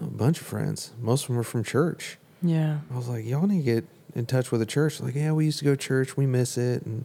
a 0.00 0.04
bunch 0.04 0.40
of 0.40 0.46
friends. 0.46 0.92
Most 1.00 1.24
of 1.24 1.28
them 1.28 1.38
are 1.38 1.44
from 1.44 1.64
church. 1.64 2.18
Yeah. 2.42 2.78
I 2.92 2.96
was 2.96 3.08
like, 3.08 3.26
y'all 3.26 3.46
need 3.46 3.64
to 3.64 3.74
get 3.74 3.84
in 4.14 4.26
touch 4.26 4.50
with 4.50 4.60
the 4.60 4.66
church. 4.66 5.00
Like, 5.00 5.14
yeah, 5.14 5.32
we 5.32 5.44
used 5.44 5.58
to 5.58 5.64
go 5.64 5.72
to 5.72 5.76
church. 5.76 6.16
We 6.16 6.26
miss 6.26 6.56
it. 6.56 6.84
And 6.86 7.04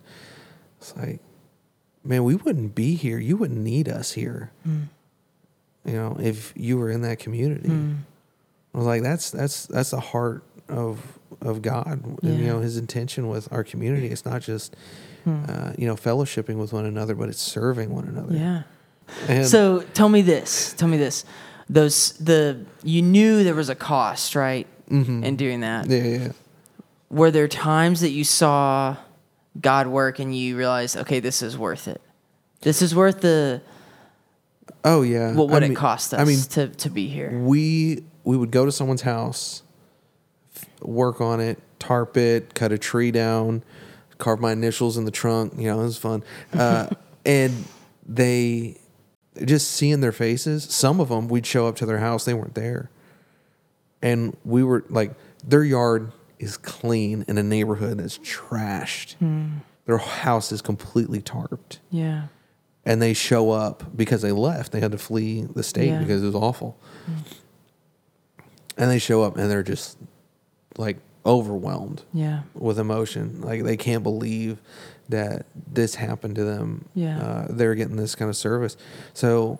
it's 0.80 0.96
like, 0.96 1.20
man, 2.04 2.24
we 2.24 2.36
wouldn't 2.36 2.76
be 2.76 2.96
here. 2.96 3.18
You 3.18 3.38
wouldn't 3.38 3.60
need 3.60 3.90
us 3.90 4.14
here. 4.14 4.52
Mm. 4.68 4.88
You 5.86 5.94
know, 5.94 6.18
if 6.20 6.54
you 6.56 6.78
were 6.78 6.90
in 6.90 7.02
that 7.02 7.20
community. 7.20 7.70
Mm. 7.70 7.98
I 8.74 8.78
was 8.78 8.88
like, 8.88 9.04
that's 9.04 9.32
that's 9.32 9.68
that's 9.68 9.92
the 9.92 10.00
heart 10.00 10.44
of 10.68 11.00
of 11.42 11.62
God. 11.62 12.04
And, 12.04 12.20
you 12.40 12.48
know, 12.48 12.60
His 12.60 12.78
intention 12.78 13.28
with 13.28 13.52
our 13.52 13.64
community. 13.64 14.08
It's 14.08 14.26
not 14.26 14.42
just 14.42 14.76
uh, 15.28 15.74
you 15.78 15.88
know 15.88 15.96
fellowshipping 15.96 16.56
with 16.56 16.72
one 16.74 16.86
another, 16.86 17.16
but 17.16 17.30
it's 17.30 17.42
serving 17.42 17.90
one 17.94 18.06
another. 18.08 18.34
Yeah. 18.36 18.64
And 19.28 19.46
So 19.48 19.82
tell 19.94 20.10
me 20.10 20.22
this. 20.22 20.74
Tell 20.74 20.88
me 20.88 20.98
this. 20.98 21.26
Those 21.70 22.14
the 22.14 22.66
you 22.84 23.02
knew 23.02 23.44
there 23.44 23.56
was 23.56 23.70
a 23.70 23.76
cost, 23.76 24.36
right? 24.36 24.68
In 24.90 25.36
doing 25.36 25.62
that. 25.62 25.88
yeah, 25.90 26.04
yeah. 26.04 26.32
Were 27.10 27.32
there 27.32 27.48
times 27.48 28.02
that 28.02 28.12
you 28.12 28.24
saw 28.24 28.98
God 29.60 29.88
work 29.88 30.20
and 30.20 30.36
you 30.38 30.58
realized, 30.58 30.96
okay, 30.98 31.20
this 31.20 31.42
is 31.42 31.58
worth 31.58 31.88
it. 31.88 32.02
This 32.62 32.82
is 32.84 32.94
worth 32.94 33.22
the 33.22 33.62
Oh 34.84 35.02
yeah. 35.02 35.34
what 35.34 35.50
would 35.50 35.64
I 35.64 35.68
it 35.68 35.76
cost 35.76 36.14
us 36.14 36.20
I 36.20 36.24
mean, 36.26 36.40
to, 36.40 36.68
to 36.68 36.90
be 36.92 37.08
here. 37.08 37.32
we 37.40 38.04
we 38.24 38.38
would 38.38 38.52
go 38.52 38.66
to 38.66 38.72
someone's 38.72 39.02
house, 39.02 39.64
work 40.82 41.22
on 41.22 41.40
it, 41.40 41.60
tarp 41.80 42.18
it, 42.18 42.54
cut 42.56 42.72
a 42.72 42.78
tree 42.78 43.12
down, 43.12 43.64
carve 44.18 44.40
my 44.40 44.52
initials 44.52 44.98
in 44.98 45.06
the 45.06 45.12
trunk. 45.12 45.54
You 45.58 45.68
know, 45.70 45.80
it 45.82 45.84
was 45.84 45.98
fun. 45.98 46.24
Uh, 46.54 46.88
and 47.26 47.66
they 48.08 48.78
just 49.44 49.72
seeing 49.72 50.00
their 50.02 50.12
faces. 50.12 50.64
Some 50.66 51.00
of 51.00 51.10
them, 51.10 51.28
we'd 51.28 51.46
show 51.46 51.68
up 51.68 51.76
to 51.78 51.86
their 51.86 52.00
house, 52.00 52.26
they 52.26 52.34
weren't 52.34 52.56
there, 52.56 52.90
and 54.02 54.36
we 54.46 54.64
were 54.64 54.86
like, 54.90 55.14
their 55.44 55.64
yard 55.64 56.12
is 56.40 56.58
clean 56.58 57.26
in 57.28 57.38
a 57.38 57.44
neighborhood 57.44 57.98
that's 57.98 58.18
trashed. 58.20 59.16
Their 59.86 59.98
house 59.98 60.52
is 60.52 60.62
completely 60.62 61.22
tarped 61.22 61.78
Yeah. 61.92 62.28
and 62.86 63.02
they 63.02 63.14
show 63.14 63.52
up 63.52 63.96
because 63.96 64.22
they 64.22 64.32
left. 64.32 64.72
They 64.72 64.80
had 64.80 64.92
to 64.92 64.98
flee 64.98 65.44
the 65.44 65.64
state 65.64 65.90
Yeah. 65.90 66.00
because 66.00 66.24
it 66.24 66.26
was 66.26 66.36
awful. 66.36 66.78
And 68.78 68.92
they 68.92 69.00
show 69.00 69.24
up 69.24 69.38
and 69.38 69.50
they're 69.50 69.64
just 69.64 69.98
like 70.78 70.98
overwhelmed 71.26 72.04
Yeah. 72.14 72.42
with 72.54 72.78
emotion. 72.80 73.42
Like 73.42 73.64
they 73.64 73.78
can't 73.78 74.04
believe 74.04 74.60
that 75.10 75.46
this 75.72 75.96
happened 75.96 76.36
to 76.36 76.44
them. 76.44 76.86
Yeah. 76.94 77.20
Uh, 77.20 77.48
they're 77.50 77.76
getting 77.76 77.96
this 77.96 78.16
kind 78.16 78.30
of 78.30 78.36
service. 78.36 78.78
So, 79.14 79.60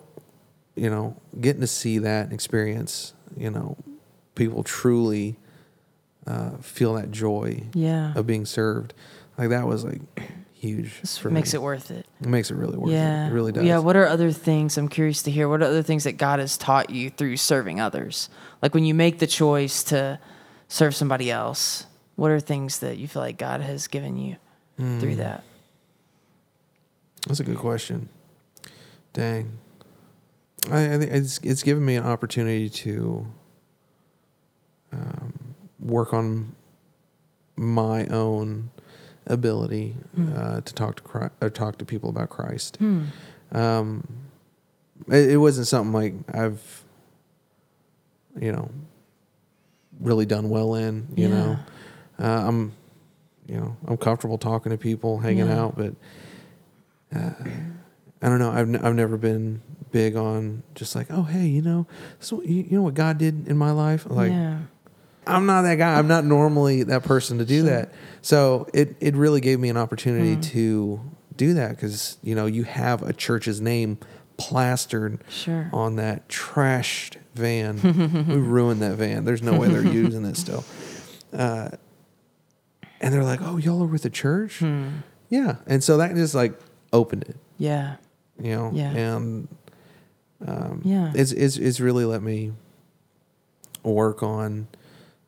you 0.74 0.90
know, 0.90 1.16
getting 1.40 1.60
to 1.60 1.66
see 1.66 1.98
that 1.98 2.24
and 2.24 2.32
experience, 2.32 3.14
you 3.36 3.50
know, 3.50 3.76
people 4.34 4.62
truly 4.62 5.36
uh, 6.26 6.50
feel 6.60 6.94
that 6.94 7.10
joy 7.10 7.62
Yeah. 7.74 8.12
of 8.14 8.26
being 8.26 8.46
served. 8.46 8.92
Like 9.38 9.50
that 9.50 9.66
was 9.66 9.84
like 9.84 10.00
huge. 10.52 11.00
This 11.00 11.22
makes 11.24 11.52
me. 11.52 11.58
it 11.58 11.62
worth 11.62 11.90
it. 11.90 12.06
It 12.20 12.26
makes 12.28 12.50
it 12.50 12.54
really 12.56 12.76
worth 12.76 12.90
yeah. 12.92 13.26
it. 13.26 13.30
It 13.30 13.32
really 13.32 13.52
does. 13.52 13.64
Yeah. 13.64 13.78
What 13.78 13.96
are 13.96 14.06
other 14.06 14.32
things? 14.32 14.76
I'm 14.78 14.88
curious 14.88 15.22
to 15.22 15.30
hear. 15.30 15.48
What 15.48 15.62
are 15.62 15.66
other 15.66 15.82
things 15.82 16.04
that 16.04 16.12
God 16.16 16.38
has 16.38 16.56
taught 16.56 16.90
you 16.90 17.10
through 17.10 17.36
serving 17.36 17.80
others? 17.80 18.28
Like 18.62 18.74
when 18.74 18.84
you 18.84 18.94
make 18.94 19.18
the 19.18 19.26
choice 19.26 19.82
to 19.84 20.18
serve 20.68 20.94
somebody 20.94 21.30
else, 21.30 21.86
what 22.16 22.30
are 22.30 22.40
things 22.40 22.78
that 22.80 22.98
you 22.98 23.06
feel 23.08 23.22
like 23.22 23.38
God 23.38 23.60
has 23.60 23.86
given 23.88 24.16
you 24.16 24.36
Hmm. 24.78 24.98
through 25.00 25.16
that? 25.16 25.42
That's 27.26 27.40
a 27.40 27.44
good 27.44 27.56
question. 27.58 28.08
Dang. 29.12 29.58
I, 30.70 30.94
I 30.94 30.98
think 30.98 31.10
it's 31.12 31.38
it's 31.42 31.62
given 31.62 31.84
me 31.84 31.96
an 31.96 32.04
opportunity 32.04 32.68
to 32.68 33.26
um, 34.92 35.54
work 35.80 36.12
on 36.12 36.54
my 37.56 38.06
own 38.08 38.70
ability 39.26 39.96
uh, 40.36 40.60
to 40.60 40.74
talk 40.74 40.96
to 40.96 41.02
Christ, 41.02 41.32
or 41.40 41.50
talk 41.50 41.78
to 41.78 41.84
people 41.84 42.10
about 42.10 42.28
Christ. 42.30 42.78
Um, 43.52 44.06
it, 45.08 45.30
it 45.32 45.36
wasn't 45.38 45.66
something 45.66 45.92
like 45.92 46.14
I've, 46.34 46.84
you 48.40 48.52
know, 48.52 48.70
really 50.00 50.26
done 50.26 50.48
well 50.48 50.74
in. 50.74 51.06
You 51.14 51.28
know, 51.28 51.58
uh, 52.18 52.24
I'm, 52.48 52.72
you 53.46 53.56
know, 53.56 53.76
I'm 53.86 53.96
comfortable 53.96 54.38
talking 54.38 54.70
to 54.72 54.78
people, 54.78 55.18
hanging 55.18 55.46
Yeah. 55.46 55.60
out, 55.60 55.76
but 55.76 55.94
uh, 57.14 57.30
I 58.22 58.28
don't 58.28 58.38
know. 58.38 58.50
I've 58.50 58.68
n- 58.68 58.80
I've 58.84 58.94
never 58.94 59.16
been 59.16 59.60
big 59.92 60.16
on 60.16 60.62
just 60.74 60.94
like, 60.96 61.06
oh 61.10 61.22
hey, 61.22 61.46
you 61.46 61.62
know, 61.62 61.86
so 62.20 62.42
you, 62.42 62.62
you 62.62 62.76
know 62.76 62.82
what 62.82 62.94
God 62.94 63.18
did 63.18 63.46
in 63.48 63.56
my 63.56 63.70
life. 63.70 64.06
Like 64.08 64.30
yeah. 64.32 64.58
I'm 65.26 65.46
not 65.46 65.62
that 65.62 65.76
guy. 65.76 65.98
I'm 65.98 66.06
not 66.08 66.24
normally 66.24 66.82
that 66.84 67.02
person 67.02 67.38
to 67.38 67.44
do 67.44 67.62
that. 67.62 67.92
So 68.22 68.66
it 68.74 68.96
it 69.00 69.14
really 69.14 69.40
gave 69.40 69.58
me 69.60 69.68
an 69.68 69.76
opportunity 69.76 70.36
to 70.52 71.00
do 71.36 71.54
that 71.54 71.70
because 71.70 72.16
you 72.22 72.34
know 72.34 72.46
you 72.46 72.64
have 72.64 73.02
a 73.02 73.12
church's 73.12 73.60
name 73.60 73.98
plastered 74.36 75.22
Sure. 75.28 75.70
on 75.72 75.96
that 75.96 76.28
trashed 76.28 77.16
van. 77.34 77.80
we 78.28 78.36
ruined 78.36 78.80
that 78.82 78.96
van. 78.96 79.24
There's 79.24 79.42
no 79.42 79.58
way 79.58 79.68
they're 79.68 79.84
using 79.92 80.24
it 80.24 80.36
still. 80.36 80.64
Uh, 81.32 81.70
and 83.00 83.12
they're 83.12 83.24
like, 83.24 83.40
"Oh, 83.42 83.56
y'all 83.58 83.82
are 83.82 83.86
with 83.86 84.02
the 84.02 84.10
church?" 84.10 84.62
Yeah, 85.28 85.56
and 85.66 85.82
so 85.84 85.96
that 85.98 86.14
just 86.14 86.34
like 86.34 86.58
opened 86.92 87.24
it, 87.24 87.36
Yeah. 87.58 87.96
you 88.40 88.50
know. 88.54 88.70
Yeah. 88.72 88.90
And 88.90 89.48
Yeah. 90.84 91.12
it's 91.14 91.32
it's 91.32 91.56
it's 91.56 91.80
really 91.80 92.04
let 92.04 92.22
me 92.22 92.52
work 93.82 94.22
on 94.22 94.68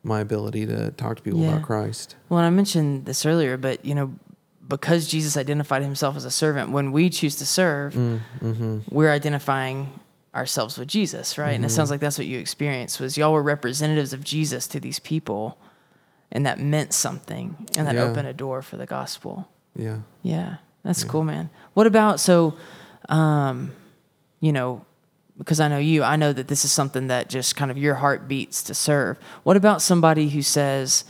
my 0.03 0.19
ability 0.21 0.65
to 0.65 0.91
talk 0.91 1.17
to 1.17 1.21
people 1.23 1.39
Yeah. 1.41 1.49
about 1.53 1.63
Christ. 1.63 2.15
Well, 2.29 2.39
I 2.39 2.49
mentioned 2.49 3.05
this 3.05 3.25
earlier, 3.25 3.57
but 3.57 3.83
you 3.85 3.93
know, 3.95 4.13
because 4.69 5.07
Jesus 5.07 5.35
identified 5.35 5.81
himself 5.81 6.15
as 6.15 6.25
a 6.25 6.31
servant, 6.31 6.69
when 6.71 6.91
we 6.91 7.09
choose 7.09 7.35
to 7.37 7.45
serve, 7.45 7.95
we're 8.89 9.11
identifying 9.11 9.99
ourselves 10.35 10.77
with 10.77 10.87
Jesus, 10.87 11.37
right? 11.37 11.51
And 11.53 11.65
it 11.65 11.69
sounds 11.69 11.89
like 11.89 11.99
that's 11.99 12.17
what 12.19 12.27
you 12.27 12.37
experienced 12.39 12.99
was 12.99 13.17
y'all 13.17 13.33
were 13.33 13.41
representatives 13.43 14.13
of 14.13 14.23
Jesus 14.23 14.67
to 14.67 14.79
these 14.79 14.99
people, 14.99 15.57
and 16.31 16.45
that 16.45 16.59
meant 16.59 16.93
something, 16.93 17.55
and 17.75 17.87
that 17.87 17.95
Yeah. 17.95 18.03
opened 18.03 18.27
a 18.27 18.33
door 18.33 18.61
for 18.61 18.77
the 18.77 18.85
gospel. 18.85 19.49
Yeah. 19.75 19.97
Yeah, 20.21 20.57
that's 20.83 21.03
cool, 21.03 21.23
man. 21.23 21.49
What 21.73 21.87
about 21.87 22.19
so, 22.19 22.53
um, 23.09 23.71
you 24.39 24.51
know, 24.53 24.85
because 25.37 25.59
I 25.59 25.67
know 25.67 25.77
you, 25.79 26.03
I 26.03 26.15
know 26.15 26.31
that 26.33 26.47
this 26.47 26.63
is 26.63 26.71
something 26.71 27.07
that 27.07 27.27
just 27.29 27.55
kind 27.55 27.71
of 27.71 27.77
your 27.77 27.95
heart 27.95 28.27
beats 28.27 28.61
to 28.63 28.73
serve. 28.75 29.17
What 29.43 29.57
about 29.57 29.81
somebody 29.81 30.29
who 30.29 30.41
says, 30.43 31.05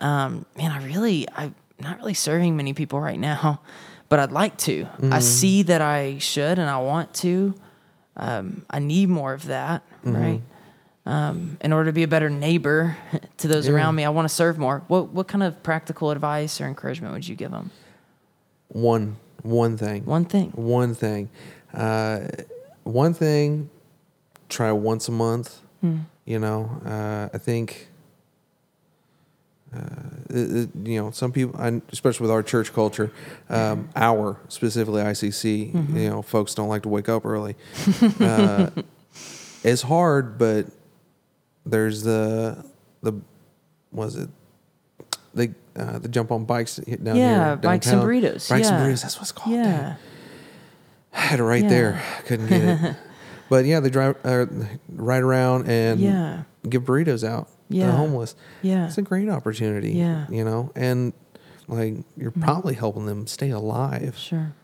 um, 0.00 0.44
"Man, 0.56 0.72
I 0.72 0.84
really, 0.84 1.26
I'm 1.36 1.54
not 1.80 1.98
really 1.98 2.14
serving 2.14 2.56
many 2.56 2.72
people 2.74 3.00
right 3.00 3.18
now, 3.18 3.60
but 4.08 4.18
I'd 4.18 4.32
like 4.32 4.56
to. 4.58 4.86
I 5.02 5.20
see 5.20 5.62
that 5.64 5.80
I 5.80 6.18
should, 6.18 6.58
and 6.58 6.68
I 6.68 6.78
want 6.78 7.14
to. 7.14 7.54
Um, 8.16 8.64
I 8.70 8.78
need 8.80 9.08
more 9.08 9.32
of 9.32 9.46
that, 9.46 9.82
right?" 10.02 10.40
Um, 11.06 11.56
in 11.62 11.72
order 11.72 11.88
to 11.88 11.92
be 11.94 12.02
a 12.02 12.08
better 12.08 12.28
neighbor 12.28 12.96
to 13.38 13.48
those 13.48 13.66
Yeah. 13.66 13.74
around 13.74 13.94
me, 13.94 14.04
I 14.04 14.10
want 14.10 14.28
to 14.28 14.34
serve 14.34 14.58
more. 14.58 14.82
What 14.88 15.08
what 15.12 15.26
kind 15.28 15.42
of 15.42 15.62
practical 15.62 16.10
advice 16.10 16.60
or 16.60 16.66
encouragement 16.66 17.14
would 17.14 17.26
you 17.26 17.34
give 17.36 17.50
them? 17.50 17.70
One 18.68 19.16
one 19.42 19.76
thing. 19.76 20.04
One 20.04 20.24
thing. 20.24 20.50
One 20.54 20.94
thing. 20.94 21.30
Uh, 21.72 22.20
one 22.84 23.14
thing. 23.14 23.70
Try 24.48 24.72
once 24.72 25.08
a 25.08 25.12
month. 25.12 25.60
Hmm. 25.80 25.98
You 26.26 26.38
know, 26.38 26.70
uh, 26.84 27.28
I 27.32 27.38
think. 27.38 27.87
Uh, 29.74 29.80
it- 30.30 30.56
it- 30.56 30.70
you 30.88 30.98
know, 31.00 31.10
some 31.10 31.30
people, 31.30 31.60
I, 31.60 31.82
especially 31.92 32.24
with 32.24 32.30
our 32.30 32.42
church 32.42 32.72
culture, 32.72 33.10
um, 33.50 33.88
our 33.94 34.38
specifically 34.48 35.02
ICC, 35.02 35.72
Mm-hmm. 35.72 35.96
you 35.96 36.08
know, 36.10 36.22
folks 36.22 36.54
don't 36.54 36.68
like 36.68 36.82
to 36.84 36.88
wake 36.88 37.08
up 37.08 37.26
early. 37.26 37.54
uh, 38.20 38.70
it's 39.64 39.82
hard, 39.82 40.38
but 40.38 40.66
there's 41.66 42.02
the 42.02 42.64
the 43.02 43.12
was 43.92 44.16
it 44.16 44.30
they 45.34 45.50
uh, 45.76 45.98
the 45.98 46.08
jump 46.08 46.32
on 46.32 46.44
bikes 46.46 46.76
down 46.76 47.16
Yeah, 47.16 47.48
here 47.48 47.56
bikes 47.56 47.86
and 47.88 48.00
burritos, 48.02 48.48
Bikes 48.48 48.68
yeah. 48.70 48.74
and 48.82 48.86
burritos. 48.94 49.02
That's 49.02 49.16
what's 49.18 49.30
it's 49.30 49.32
called. 49.32 49.54
Yeah. 49.56 49.96
I 51.12 51.20
had 51.20 51.40
it 51.40 51.44
right 51.44 51.62
Yeah. 51.62 51.68
there. 51.68 52.02
Couldn't 52.26 52.46
get 52.48 52.62
it. 52.62 52.96
but 53.50 53.64
yeah, 53.66 53.80
they 53.80 53.90
drive 53.90 54.16
uh, 54.24 54.46
ride 54.88 55.22
around 55.22 55.68
and 55.68 56.00
Yeah. 56.00 56.42
give 56.68 56.82
burritos 56.84 57.22
out 57.26 57.48
Yeah. 57.68 57.86
the 57.86 57.92
homeless. 57.92 58.34
Yeah. 58.62 58.86
It's 58.86 58.98
a 58.98 59.02
great 59.02 59.28
opportunity. 59.28 59.92
Yeah. 59.92 60.24
Mm-hmm. 60.24 60.34
You 60.34 60.44
know, 60.44 60.72
and 60.74 61.12
like 61.68 61.94
you're 62.16 62.30
probably 62.30 62.74
helping 62.74 63.06
them 63.06 63.26
stay 63.26 63.50
alive. 63.50 64.16
Sure. 64.18 64.54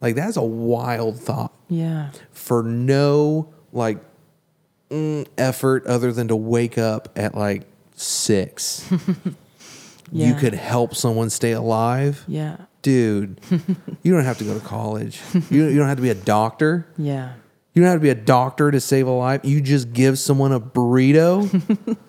Like 0.00 0.14
that's 0.14 0.36
a 0.36 0.42
wild 0.42 1.18
thought 1.20 1.52
Yeah. 1.68 2.10
for 2.32 2.62
no 2.62 3.52
like 3.72 3.98
mm, 4.90 5.26
effort 5.36 5.86
other 5.86 6.12
than 6.12 6.28
to 6.28 6.36
wake 6.36 6.78
up 6.78 7.08
at 7.16 7.34
like 7.34 7.64
six. 7.96 8.88
You 10.10 10.32
could 10.34 10.54
help 10.54 10.94
someone 10.94 11.28
stay 11.28 11.52
alive. 11.52 12.24
Yeah. 12.26 12.56
Dude, 12.80 13.42
you 14.02 14.14
don't 14.14 14.24
have 14.24 14.38
to 14.38 14.44
go 14.44 14.54
to 14.58 14.64
college. 14.64 15.20
You, 15.50 15.66
you 15.66 15.76
don't 15.76 15.86
have 15.86 15.98
to 15.98 16.02
be 16.02 16.08
a 16.08 16.14
doctor. 16.14 16.86
Yeah. 16.96 17.34
You 17.74 17.82
don't 17.82 17.90
have 17.90 17.98
to 18.00 18.02
be 18.02 18.08
a 18.08 18.14
doctor 18.14 18.70
to 18.70 18.80
save 18.80 19.06
a 19.06 19.10
life. 19.10 19.42
You 19.44 19.60
just 19.60 19.92
give 19.92 20.18
someone 20.18 20.52
a 20.52 20.60
burrito. 20.60 21.98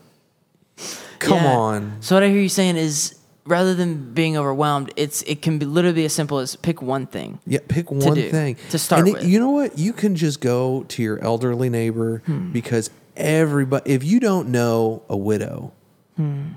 Come 1.20 1.38
Yeah. 1.44 1.56
on. 1.58 1.94
So 2.02 2.16
what 2.16 2.24
I 2.24 2.30
hear 2.30 2.40
you 2.42 2.50
saying 2.50 2.78
is 2.78 3.16
rather 3.46 3.74
than 3.76 4.14
being 4.14 4.38
overwhelmed, 4.38 4.92
it's 4.96 5.22
it 5.24 5.42
can 5.42 5.58
be 5.60 5.66
literally 5.66 6.06
as 6.06 6.14
simple 6.14 6.40
as 6.40 6.56
pick 6.56 6.82
one 6.82 7.08
thing. 7.08 7.40
Yeah, 7.46 7.60
pick 7.68 7.92
one 7.92 8.14
do, 8.16 8.30
thing 8.30 8.58
to 8.70 8.78
start 8.80 9.02
And 9.06 9.14
with. 9.14 9.24
Hmm. 9.24 9.30
You 9.30 9.40
know 9.40 9.50
what? 9.52 9.78
You 9.78 9.92
can 9.94 10.16
just 10.16 10.40
go 10.42 10.84
to 10.90 11.02
your 11.04 11.20
elderly 11.24 11.70
neighbor 11.70 12.22
because 12.52 12.90
everybody. 13.18 13.92
If 13.92 14.04
you 14.04 14.20
don't 14.20 14.50
know 14.50 15.02
a 15.10 15.18
widow, 15.18 15.74
Hmm. 16.16 16.54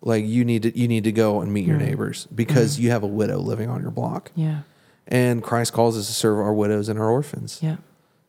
like 0.00 0.24
you 0.26 0.44
need 0.44 0.62
to, 0.62 0.78
you 0.78 0.86
need 0.88 1.04
to 1.04 1.12
go 1.12 1.40
and 1.40 1.52
meet 1.52 1.66
your 1.66 1.76
neighbors 1.78 2.26
because 2.34 2.78
you 2.78 2.90
have 2.90 3.02
a 3.02 3.06
widow 3.08 3.38
living 3.38 3.68
on 3.70 3.80
your 3.82 3.90
block. 3.90 4.30
Yeah. 4.34 4.60
And 5.08 5.42
Christ 5.42 5.72
calls 5.72 5.96
us 5.98 6.06
to 6.06 6.12
serve 6.12 6.38
our 6.38 6.52
widows 6.54 6.88
and 6.88 6.98
our 6.98 7.08
orphans. 7.10 7.58
Yeah. 7.62 7.76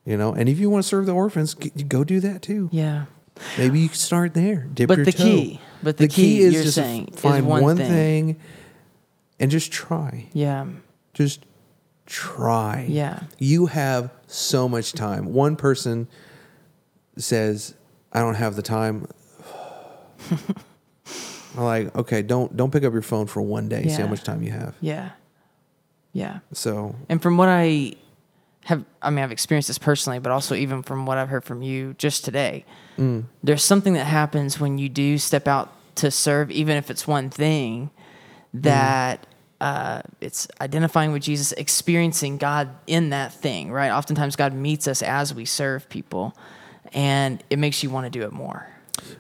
You 0.06 0.18
know, 0.18 0.34
and 0.34 0.50
if 0.50 0.60
you 0.60 0.70
want 0.70 0.84
to 0.84 0.88
serve 0.88 1.06
the 1.06 1.14
orphans, 1.14 1.54
go 1.54 2.04
do 2.04 2.20
that 2.20 2.42
too. 2.42 2.70
Yeah. 2.72 3.06
Maybe 3.58 3.80
you 3.80 3.88
can 3.90 3.98
start 3.98 4.34
there. 4.34 4.68
Dip 4.74 4.88
But 4.88 4.98
your 4.98 5.06
the 5.06 5.12
toe. 5.12 5.24
key- 5.24 5.60
but 5.82 5.98
the 5.98 6.08
key 6.08 6.40
is 6.42 6.54
you're 6.54 6.64
just 6.64 6.76
saying 6.76 7.08
find 7.16 7.46
one 7.46 7.62
one 7.62 7.78
thing. 7.78 7.88
thing. 8.36 8.36
and 9.40 9.52
just 9.52 9.72
try. 9.72 10.28
Yeah. 10.34 10.66
Just 11.14 11.46
try. 12.06 12.86
Yeah. 12.88 13.24
You 13.40 13.66
have 13.66 14.12
so 14.28 14.70
much 14.70 14.94
time. 14.94 15.34
One 15.34 15.56
person 15.58 16.08
says, 17.18 17.74
"I 18.14 18.20
don't 18.20 18.36
have 18.36 18.56
the 18.56 18.62
time." 18.62 19.08
I'm 21.56 21.64
like, 21.64 21.96
okay, 21.96 22.22
don't 22.22 22.56
don't 22.56 22.72
pick 22.72 22.84
up 22.84 22.94
your 22.94 23.02
phone 23.02 23.28
for 23.28 23.42
one 23.42 23.70
day. 23.70 23.88
See 23.88 24.02
how 24.02 24.08
much 24.08 24.24
time 24.24 24.42
you 24.42 24.52
have. 24.52 24.76
Yeah. 24.82 25.10
Yeah. 26.14 26.40
So 26.52 26.96
And 27.10 27.22
from 27.22 27.38
what 27.38 27.50
I 27.50 27.94
have, 28.66 28.84
I 29.02 29.10
mean, 29.10 29.24
I've 29.24 29.32
experienced 29.32 29.68
this 29.68 29.78
personally, 29.78 30.20
but 30.20 30.32
also 30.32 30.56
even 30.56 30.84
from 30.84 31.06
what 31.06 31.18
I've 31.18 31.30
heard 31.30 31.44
from 31.44 31.62
you 31.62 31.96
just 31.98 32.24
today, 32.26 32.66
Mm. 32.98 33.24
there's 33.44 33.64
something 33.64 33.94
that 33.94 34.06
happens 34.06 34.60
when 34.60 34.78
you 34.78 34.88
do 34.88 35.18
step 35.18 35.48
out 35.48 35.74
to 35.96 36.12
serve, 36.12 36.52
even 36.52 36.78
if 36.78 36.90
it's 36.92 37.08
one 37.08 37.30
thing, 37.30 37.90
that 38.54 39.26
uh, 39.62 40.02
it's 40.22 40.48
identifying 40.62 41.12
with 41.12 41.24
Jesus, 41.24 41.52
experiencing 41.54 42.38
God 42.38 42.70
in 42.86 43.10
that 43.12 43.34
thing, 43.34 43.72
right? 43.72 43.90
Oftentimes, 43.92 44.36
God 44.36 44.54
meets 44.54 44.88
us 44.88 45.02
as 45.02 45.34
we 45.34 45.46
serve 45.46 45.88
people, 45.90 46.36
and 46.94 47.44
it 47.50 47.58
makes 47.58 47.82
you 47.84 47.90
want 47.90 48.06
to 48.06 48.10
do 48.10 48.24
it 48.26 48.32
more. 48.34 48.68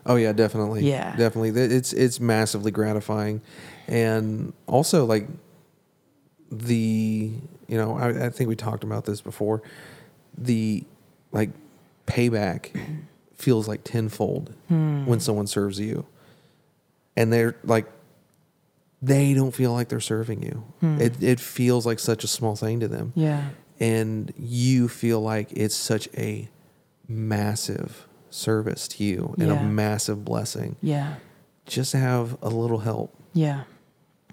Oh 0.06 0.16
yeah, 0.18 0.34
definitely. 0.34 0.88
Yeah. 0.88 1.16
definitely. 1.16 1.50
It's 1.62 1.94
it's 1.94 2.20
massively 2.20 2.72
gratifying, 2.72 3.42
and 3.88 4.54
also 4.68 5.06
like 5.06 5.28
the 6.60 7.32
you 7.68 7.78
know 7.78 7.98
I, 7.98 8.28
I 8.28 8.30
think 8.30 8.48
we 8.48 8.56
talked 8.56 8.84
about 8.84 9.06
this 9.06 9.22
before. 9.22 9.62
The 10.38 10.84
like 11.32 11.50
payback 12.08 12.70
feels 13.36 13.68
like 13.68 13.84
tenfold 13.84 14.54
hmm. 14.68 15.06
when 15.06 15.20
someone 15.20 15.48
serves 15.48 15.80
you, 15.80 16.06
and 17.16 17.32
they're 17.32 17.56
like 17.64 17.88
they 19.02 19.34
don't 19.34 19.52
feel 19.54 19.74
like 19.74 19.90
they're 19.90 20.00
serving 20.00 20.42
you. 20.44 20.64
Hmm. 20.80 21.02
It 21.02 21.22
it 21.22 21.40
feels 21.40 21.86
like 21.86 22.00
such 22.00 22.24
a 22.24 22.28
small 22.28 22.56
thing 22.56 22.80
to 22.80 22.88
them 22.88 23.12
Yeah. 23.16 23.50
and 23.80 24.34
you 24.38 24.88
feel 24.88 25.22
like 25.22 25.52
it's 25.52 25.76
such 25.76 26.08
a 26.18 26.48
massive 27.08 28.08
service 28.30 28.88
to 28.88 29.04
you 29.04 29.36
and 29.38 29.50
Yeah. 29.50 29.60
a 29.60 29.64
massive 29.64 30.24
blessing 30.24 30.78
Yeah. 30.82 31.16
just 31.66 31.92
to 31.92 31.98
have 31.98 32.38
a 32.42 32.50
little 32.50 32.80
help 32.80 33.14
Yeah. 33.34 33.64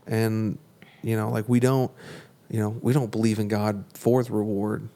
and 0.07 0.59
you 1.03 1.17
know 1.17 1.31
like 1.31 1.49
we 1.49 1.61
don't 1.61 1.91
you 2.51 2.59
know 2.61 2.71
we 2.83 2.93
don't 2.93 3.11
believe 3.11 3.39
in 3.39 3.49
god 3.49 3.85
for 3.95 4.23
the 4.23 4.33
reward 4.33 4.89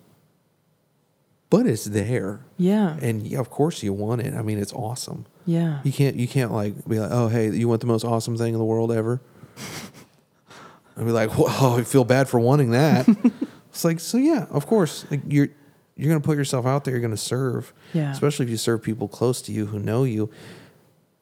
but 1.50 1.66
it's 1.66 1.84
there 1.84 2.40
Yeah. 2.56 2.96
and 3.00 3.32
of 3.34 3.50
course 3.50 3.82
you 3.82 3.92
want 3.92 4.20
it 4.22 4.34
i 4.34 4.42
mean 4.42 4.58
it's 4.58 4.72
awesome 4.72 5.26
Yeah. 5.46 5.80
you 5.84 5.92
can't 5.92 6.16
you 6.16 6.26
can't 6.28 6.52
like 6.52 6.86
be 6.88 6.98
like 6.98 7.10
oh 7.12 7.28
hey 7.28 7.50
you 7.50 7.68
want 7.68 7.80
the 7.80 7.86
most 7.86 8.04
awesome 8.04 8.36
thing 8.36 8.52
in 8.54 8.58
the 8.58 8.64
world 8.64 8.90
ever 8.92 9.20
and 10.96 11.06
be 11.06 11.12
like 11.12 11.30
whoa 11.32 11.76
i 11.78 11.82
feel 11.84 12.04
bad 12.04 12.28
for 12.28 12.38
wanting 12.40 12.70
that 12.70 13.08
it's 13.70 13.84
like 13.84 14.00
so 14.00 14.18
yeah 14.18 14.46
of 14.50 14.66
course 14.66 15.04
like 15.10 15.20
you're 15.28 15.48
you're 15.96 16.08
gonna 16.08 16.20
put 16.20 16.36
yourself 16.36 16.66
out 16.66 16.84
there 16.84 16.92
you're 16.92 17.00
gonna 17.00 17.16
serve 17.16 17.72
Yeah. 17.92 18.10
especially 18.10 18.44
if 18.44 18.50
you 18.50 18.56
serve 18.56 18.82
people 18.82 19.08
close 19.08 19.40
to 19.42 19.52
you 19.52 19.66
who 19.66 19.78
know 19.78 20.04
you 20.04 20.30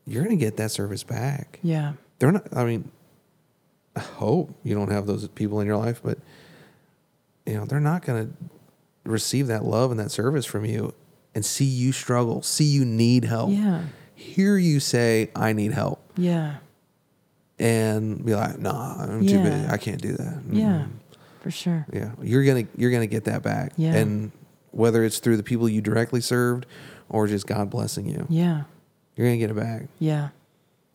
you're 0.07 0.23
gonna 0.25 0.37
get 0.37 0.57
that 0.57 0.71
service 0.71 1.03
back 1.05 1.59
Yeah. 1.63 1.93
they're 2.19 2.33
not 2.33 2.47
i 2.57 2.65
mean 2.65 2.91
hope 3.99 4.55
you 4.63 4.75
don't 4.75 4.91
have 4.91 5.07
those 5.07 5.27
people 5.29 5.61
in 5.61 5.67
your 5.67 5.77
life 5.77 6.01
but 6.03 6.19
you 7.47 7.55
know 7.55 7.65
they're 7.67 7.81
not 7.81 8.03
gonna 8.05 8.29
receive 9.05 9.47
that 9.49 9.65
love 9.65 9.91
and 9.91 10.01
that 10.01 10.11
service 10.11 10.47
from 10.47 10.65
you 10.65 10.95
and 11.35 11.45
see 11.45 11.65
you 11.65 11.93
struggle 11.93 12.43
see 12.43 12.65
you 12.65 12.85
need 12.85 13.25
help 13.25 13.51
Yeah. 13.51 13.83
hear 14.15 14.57
you 14.57 14.79
say, 14.81 15.31
"I 15.35 15.53
need 15.53 15.73
help," 15.73 16.01
Yeah. 16.17 16.57
and 17.59 18.25
be 18.25 18.35
like, 18.35 18.59
"Nah, 18.59 19.03
I'm 19.03 19.27
too 19.27 19.35
Yeah. 19.35 19.43
busy. 19.43 19.67
I 19.69 19.77
can't 19.77 20.01
do 20.01 20.13
that." 20.17 20.49
Mm. 20.49 20.55
Yeah. 20.59 20.87
For 21.41 21.51
sure. 21.51 21.87
yeah. 21.93 22.13
You're 22.23 22.45
gonna 22.45 22.65
you're 22.77 22.91
gonna 22.93 23.07
get 23.09 23.25
that 23.25 23.43
back. 23.43 23.73
Yeah. 23.77 23.95
and 23.95 24.31
whether 24.71 25.05
it's 25.05 25.19
through 25.19 25.37
the 25.37 25.43
people 25.43 25.69
you 25.69 25.81
directly 25.83 26.21
served 26.21 26.65
or 27.11 27.27
just 27.27 27.47
God 27.47 27.69
blessing 27.69 28.07
you, 28.07 28.27
Yeah. 28.31 28.63
you're 29.17 29.27
gonna 29.27 29.39
get 29.39 29.51
it 29.51 29.57
back. 29.57 29.89
Yeah. 29.99 30.29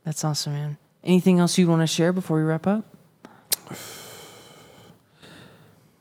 That's 0.05 0.23
awesome, 0.23 0.53
man. 0.53 0.77
Anything 1.07 1.39
else 1.39 1.57
you 1.57 1.67
want 1.67 1.81
to 1.81 1.87
share 1.87 2.13
before 2.13 2.37
we 2.37 2.43
wrap 2.43 2.67
up? 2.67 2.85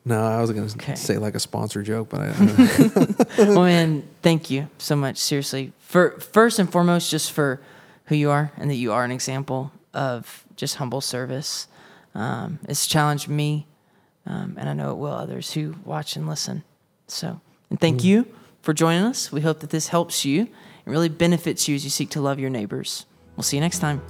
No, 0.08 0.24
I 0.24 0.40
was 0.40 0.52
gonna 0.52 0.66
Okay. 0.66 0.94
say 0.94 1.18
like 1.18 1.34
a 1.34 1.40
sponsor 1.40 1.82
joke, 1.82 2.10
but 2.10 2.20
I, 2.20 2.26
I 2.28 3.16
well, 3.38 3.64
man, 3.64 4.04
thank 4.22 4.50
you 4.50 4.68
so 4.78 4.94
much. 4.94 5.18
Seriously, 5.18 5.72
for 5.80 6.10
first 6.20 6.60
and 6.60 6.70
foremost, 6.70 7.10
just 7.10 7.32
for 7.32 7.60
who 8.04 8.14
you 8.14 8.30
are 8.30 8.52
and 8.56 8.70
that 8.70 8.76
you 8.76 8.92
are 8.92 9.02
an 9.02 9.10
example 9.10 9.72
of 9.92 10.44
just 10.54 10.76
humble 10.76 11.00
service. 11.00 11.66
Um, 12.14 12.60
it's 12.68 12.86
challenged 12.86 13.26
me, 13.28 13.66
um, 14.26 14.54
and 14.56 14.68
I 14.68 14.74
know 14.74 14.92
it 14.92 14.98
will 14.98 15.10
others 15.12 15.54
who 15.54 15.74
watch 15.84 16.14
and 16.14 16.28
listen. 16.28 16.62
So, 17.08 17.40
and 17.68 17.80
thank 17.80 18.04
you 18.04 18.26
for 18.62 18.72
joining 18.72 19.02
us. 19.02 19.32
We 19.32 19.40
hope 19.40 19.58
that 19.58 19.70
this 19.70 19.88
helps 19.88 20.24
you 20.24 20.42
and 20.42 20.86
really 20.86 21.08
benefits 21.08 21.66
you 21.66 21.74
as 21.74 21.82
you 21.82 21.90
seek 21.90 22.10
to 22.10 22.20
love 22.20 22.38
your 22.38 22.50
neighbors. 22.50 23.06
We'll 23.36 23.42
see 23.42 23.56
you 23.56 23.60
next 23.60 23.80
time. 23.80 24.00